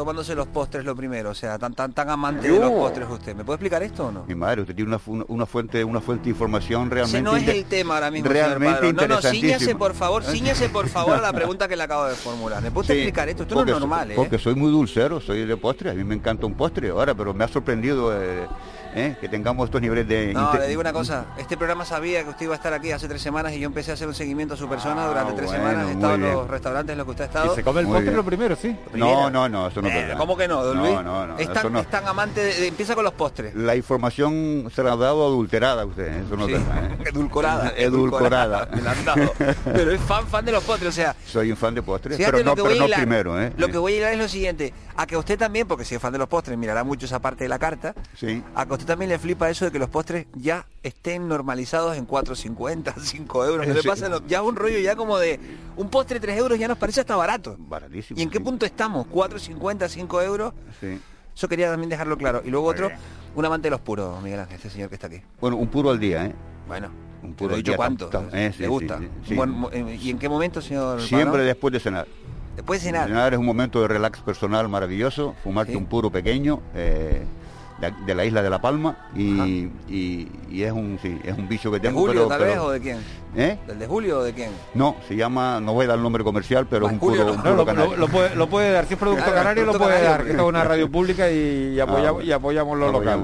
tomándose 0.00 0.34
los 0.34 0.46
postres 0.46 0.82
lo 0.82 0.96
primero? 0.96 1.28
O 1.28 1.34
sea, 1.34 1.58
tan 1.58 1.74
tan 1.74 1.92
tan 1.92 2.08
amante 2.08 2.50
de 2.50 2.58
los 2.58 2.70
postres 2.70 3.06
usted. 3.10 3.36
¿Me 3.36 3.44
puede 3.44 3.56
explicar 3.56 3.82
esto 3.82 4.06
o 4.06 4.10
no? 4.10 4.24
Mi 4.26 4.34
madre, 4.34 4.62
usted 4.62 4.74
tiene 4.74 4.96
una, 5.06 5.24
una 5.28 5.44
fuente 5.44 5.84
una 5.84 6.00
fuente 6.00 6.24
de 6.24 6.30
información 6.30 6.90
realmente 6.90 7.18
Ese 7.18 7.22
no 7.22 7.36
es 7.36 7.46
el 7.46 7.66
tema 7.66 7.96
ahora 7.96 8.10
mismo, 8.10 8.30
Realmente 8.30 8.94
No, 8.94 9.06
no, 9.06 9.20
ciñase 9.20 9.74
por 9.74 9.92
favor, 9.92 10.22
ciñase 10.32 10.70
por 10.70 10.88
favor 10.88 11.16
a 11.16 11.20
la 11.20 11.34
pregunta 11.34 11.68
que 11.68 11.76
le 11.76 11.82
acabo 11.82 12.06
de 12.06 12.14
formular. 12.14 12.62
¿Me 12.62 12.70
puede 12.70 12.94
explicar 12.94 13.28
esto? 13.28 13.42
Esto 13.42 13.56
no 13.56 13.60
es 13.60 13.78
normal, 13.78 14.12
¿eh? 14.12 14.14
Porque 14.16 14.38
soy 14.38 14.54
muy 14.54 14.70
dulcero, 14.70 15.20
soy 15.20 15.44
de 15.44 15.56
postre, 15.58 15.90
a 15.90 15.94
mí 15.94 16.02
me 16.02 16.14
encanta 16.14 16.46
un 16.46 16.54
postre 16.54 16.88
ahora, 16.88 17.14
pero 17.14 17.34
me 17.34 17.44
ha 17.44 17.48
sorprendido 17.48 18.10
eh, 18.18 18.48
¿eh? 18.94 19.16
que 19.20 19.28
tengamos 19.28 19.66
estos 19.66 19.80
niveles 19.80 20.06
de... 20.06 20.32
No, 20.32 20.52
le 20.54 20.68
digo 20.68 20.80
una 20.80 20.92
cosa, 20.92 21.26
este 21.38 21.56
programa 21.56 21.84
sabía 21.84 22.22
que 22.24 22.30
usted 22.30 22.44
iba 22.44 22.54
a 22.54 22.56
estar 22.56 22.72
aquí 22.72 22.92
hace 22.92 23.08
tres 23.08 23.22
semanas 23.22 23.52
y 23.52 23.60
yo 23.60 23.66
empecé 23.66 23.90
a 23.90 23.94
hacer 23.94 24.08
un 24.08 24.14
seguimiento 24.14 24.54
a 24.54 24.56
su 24.56 24.68
persona 24.68 25.04
ah, 25.04 25.08
durante 25.08 25.32
tres 25.34 25.50
semanas, 25.50 25.88
he 25.88 25.92
estado 25.92 26.14
en 26.14 26.22
los 26.22 26.48
restaurantes 26.48 26.92
en 26.92 26.98
los 26.98 27.04
que 27.04 27.10
usted 27.10 27.24
ha 27.24 27.26
estado. 27.26 27.52
¿Y 27.52 27.56
se 27.56 27.62
come 27.62 27.80
el 27.80 27.86
postre 27.86 28.12
lo 28.12 28.24
primero, 28.24 28.56
sí? 28.56 28.76
No, 28.94 29.30
no, 29.30 29.48
no, 29.48 29.68
eso 29.68 29.82
no 29.82 29.88
eh, 29.88 30.14
¿Cómo 30.16 30.36
que 30.36 30.48
no, 30.48 30.62
don 30.62 30.78
Luis? 30.78 30.92
No, 30.92 31.02
no, 31.02 31.26
no. 31.26 31.38
Es 31.38 31.50
tan, 31.52 32.06
amante, 32.06 32.42
de, 32.42 32.66
empieza 32.66 32.94
con 32.94 33.04
los 33.04 33.14
postres. 33.14 33.54
La 33.54 33.76
información 33.76 34.70
se 34.74 34.82
la 34.82 34.92
ha 34.92 34.96
dado 34.96 35.26
adulterada 35.26 35.82
a 35.82 35.86
usted, 35.86 36.08
¿eh? 36.08 36.22
eso 36.26 36.36
no 36.36 36.46
sí. 36.46 36.54
Edulcorada. 37.06 37.72
Edulcorada. 37.76 38.68
Me 38.74 38.82
la 38.82 38.92
han 38.92 39.04
dado. 39.04 39.32
Pero 39.64 39.90
es 39.92 40.00
fan, 40.00 40.26
fan 40.26 40.44
de 40.44 40.52
los 40.52 40.64
postres, 40.64 40.88
o 40.88 40.92
sea... 40.92 41.14
Soy 41.26 41.50
un 41.50 41.56
fan 41.56 41.74
de 41.74 41.82
postres, 41.82 42.18
pero 42.18 42.42
no, 42.42 42.54
pero 42.54 42.74
no 42.74 42.86
primero, 42.86 43.40
¿eh? 43.40 43.52
Lo 43.56 43.68
que 43.68 43.78
voy 43.78 43.94
a 43.94 43.96
hilar 43.96 44.12
es 44.12 44.18
lo 44.18 44.28
siguiente, 44.28 44.72
a 44.96 45.06
que 45.06 45.16
usted 45.16 45.38
también, 45.38 45.66
porque 45.66 45.84
si 45.84 45.94
es 45.94 46.00
fan 46.00 46.12
de 46.12 46.18
los 46.18 46.28
postres, 46.28 46.56
mirará 46.58 46.84
mucho 46.84 47.06
esa 47.06 47.18
parte 47.20 47.44
de 47.44 47.48
la 47.48 47.58
carta, 47.58 47.94
sí. 48.14 48.42
a 48.54 48.66
que 48.66 48.72
usted 48.80 48.92
también 48.92 49.10
le 49.10 49.18
flipa 49.18 49.48
eso 49.50 49.64
de 49.66 49.70
que 49.70 49.78
los 49.78 49.88
postres 49.88 50.26
ya 50.34 50.66
estén 50.82 51.28
normalizados 51.28 51.96
en 51.96 52.06
4.50, 52.06 52.94
5 52.98 53.44
euros. 53.46 53.66
¿Qué 53.66 53.74
le 53.74 53.82
pasa? 53.82 54.08
Ya 54.26 54.42
un 54.42 54.56
rollo 54.56 54.78
ya 54.78 54.96
como 54.96 55.18
de 55.18 55.38
un 55.76 55.88
postre 55.88 56.18
3 56.18 56.38
euros 56.38 56.58
ya 56.58 56.68
nos 56.68 56.78
parece 56.78 57.00
hasta 57.00 57.16
barato. 57.16 57.56
Baratísimo. 57.58 58.18
¿Y 58.18 58.22
en 58.22 58.30
qué 58.30 58.40
punto 58.40 58.66
estamos? 58.66 59.06
¿4.50, 59.08 59.88
5 59.88 60.22
euros? 60.22 60.54
Sí. 60.80 61.00
Eso 61.36 61.48
quería 61.48 61.70
también 61.70 61.90
dejarlo 61.90 62.16
claro. 62.18 62.42
Y 62.44 62.50
luego 62.50 62.66
otro, 62.66 62.90
un 63.34 63.44
amante 63.44 63.66
de 63.66 63.70
los 63.70 63.80
puros, 63.80 64.20
Miguel 64.22 64.40
Ángel, 64.40 64.56
este 64.56 64.70
señor 64.70 64.88
que 64.88 64.96
está 64.96 65.06
aquí. 65.06 65.22
Bueno, 65.40 65.56
un 65.56 65.68
puro 65.68 65.90
al 65.90 66.00
día, 66.00 66.26
¿eh? 66.26 66.34
Bueno. 66.66 66.90
Un 67.22 67.34
puro 67.34 67.54
dicho 67.54 67.76
cuánto. 67.76 68.10
Eh, 68.32 68.52
¿Le 68.58 68.66
gusta? 68.66 68.98
Eh, 69.28 69.98
¿Y 70.00 70.10
en 70.10 70.18
qué 70.18 70.28
momento, 70.28 70.62
señor? 70.62 71.02
Siempre 71.02 71.44
después 71.44 71.72
de 71.72 71.80
cenar. 71.80 72.06
Después 72.56 72.80
de 72.80 72.86
cenar. 72.86 73.08
Cenar 73.08 73.34
es 73.34 73.38
un 73.38 73.46
momento 73.46 73.80
de 73.82 73.88
relax 73.88 74.20
personal 74.20 74.68
maravilloso, 74.68 75.34
fumarte 75.44 75.76
un 75.76 75.86
puro 75.86 76.10
pequeño. 76.10 76.62
Eh, 76.74 77.24
de, 77.80 78.14
la 78.14 78.24
isla 78.24 78.42
de 78.42 78.50
La 78.50 78.60
Palma 78.60 78.96
y, 79.14 79.68
y, 79.88 80.62
es 80.62 80.72
un 80.72 80.98
sí, 81.00 81.18
es 81.24 81.36
un 81.36 81.48
bicho 81.48 81.70
que 81.72 81.80
tengo. 81.80 82.00
¿De 82.00 82.08
Julio 82.08 82.26
tal 82.26 82.40
vez 82.40 82.58
o 82.58 82.70
de 82.70 82.80
quién? 82.80 82.98
¿Eh? 83.36 83.58
¿Del 83.66 83.78
de 83.78 83.86
Julio 83.86 84.18
o 84.18 84.22
de 84.24 84.32
quién? 84.32 84.50
No, 84.74 84.96
se 85.06 85.14
llama, 85.14 85.60
no 85.60 85.72
voy 85.72 85.84
a 85.84 85.88
dar 85.88 85.96
el 85.96 86.02
nombre 86.02 86.24
comercial, 86.24 86.66
pero 86.68 86.86
es 86.86 86.92
un 86.92 86.98
puro, 86.98 87.14
lo, 87.14 87.36
puede, 88.06 88.34
lo, 88.34 88.48
puede, 88.48 88.72
dar, 88.72 88.86
si 88.86 88.94
es 88.94 89.00
producto 89.00 89.32
canario 89.32 89.66
lo 89.66 89.78
puede 89.78 90.02
dar, 90.02 90.24
que 90.24 90.32
es 90.32 90.40
una 90.40 90.64
radio 90.64 90.90
pública 90.90 91.30
y, 91.30 91.78
ah, 91.78 91.84
apoyamos, 91.84 92.24
y 92.24 92.32
apoyamos 92.32 92.78
lo 92.78 92.90
local. 92.90 93.20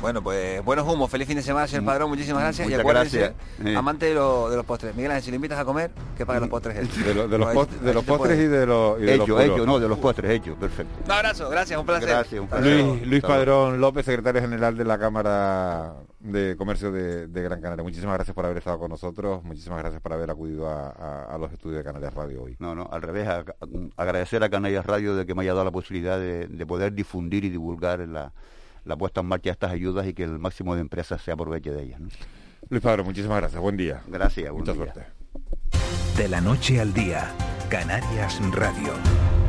Bueno, 0.00 0.22
pues 0.22 0.64
buenos 0.64 0.88
humos, 0.88 1.10
feliz 1.10 1.26
fin 1.28 1.36
de 1.36 1.42
semana, 1.42 1.66
señor 1.66 1.84
Padrón, 1.84 2.08
muchísimas 2.08 2.42
gracias 2.42 2.68
y 2.68 2.74
acuérdense, 2.74 3.34
amante 3.76 4.06
de, 4.06 4.12
de, 4.12 4.16
los 4.56 4.64
postres. 4.64 4.94
Miguel 4.94 5.10
Ángel, 5.10 5.24
si 5.24 5.30
le 5.30 5.36
invitas 5.36 5.58
a 5.58 5.64
comer, 5.64 5.90
que 6.16 6.24
pague 6.24 6.40
los 6.40 6.48
postres 6.48 6.70
De, 7.04 7.14
de, 7.14 7.38
los, 7.38 8.04
postres 8.04 8.38
y 8.38 8.46
de 8.46 8.66
los... 8.66 9.00
Hecho, 9.00 9.40
hecho, 9.40 9.66
no, 9.66 9.78
de 9.78 9.88
los 9.88 9.98
postres, 9.98 10.30
hecho, 10.30 10.54
perfecto. 10.54 10.92
Un 11.04 11.12
abrazo, 11.12 11.48
gracias, 11.50 11.78
un 11.78 11.86
placer. 11.86 12.08
Gracias, 12.08 12.40
un 12.40 12.48
placer. 12.48 12.84
Luis, 12.84 13.06
Luis 13.06 13.22
Padrón 13.22 13.80
López, 13.80 13.99
secretario 14.02 14.40
general 14.40 14.76
de 14.76 14.84
la 14.84 14.98
Cámara 14.98 15.94
de 16.20 16.56
Comercio 16.56 16.92
de, 16.92 17.26
Gran 17.26 17.60
Canaria. 17.60 17.82
Muchísimas 17.82 18.14
gracias 18.14 18.34
por 18.34 18.44
haber 18.44 18.58
estado 18.58 18.78
con 18.78 18.90
nosotros, 18.90 19.42
muchísimas 19.44 19.78
gracias 19.78 20.00
por 20.00 20.12
haber 20.12 20.30
acudido 20.30 20.68
a, 20.68 21.36
los 21.38 21.52
estudios 21.52 21.78
de 21.78 21.84
Canarias 21.84 22.14
Radio 22.14 22.42
hoy. 22.42 22.56
No, 22.58 22.74
no, 22.74 22.88
al 22.90 23.02
revés, 23.02 23.28
agradecer 23.96 24.42
a 24.42 24.50
Canarias 24.50 24.84
Radio 24.86 25.14
de 25.14 25.26
que 25.26 25.34
me 25.34 25.42
haya 25.42 25.52
dado 25.52 25.64
la 25.64 25.70
posibilidad 25.70 26.18
de, 26.18 26.66
poder 26.66 26.92
difundir 26.92 27.44
y 27.44 27.50
divulgar 27.50 28.00
la, 28.00 28.32
puesta 28.96 29.20
en 29.20 29.26
marcha 29.26 29.50
de 29.50 29.52
estas 29.52 29.72
ayudas 29.72 30.06
y 30.06 30.14
que 30.14 30.24
el 30.24 30.38
máximo 30.38 30.74
de 30.74 30.82
empresas 30.82 31.22
se 31.22 31.32
aproveche 31.32 31.70
de 31.70 31.82
ellas. 31.82 32.00
Luis 32.68 32.82
Padre, 32.82 33.02
muchísimas 33.02 33.38
gracias, 33.38 33.60
buen 33.60 33.76
día. 33.76 34.02
Gracias, 34.06 34.52
mucha 34.52 34.74
suerte. 34.74 35.06
De 36.16 36.28
la 36.28 36.40
noche 36.40 36.80
al 36.80 36.92
día, 36.92 37.32
Canarias 37.70 38.40
Radio. 38.52 39.39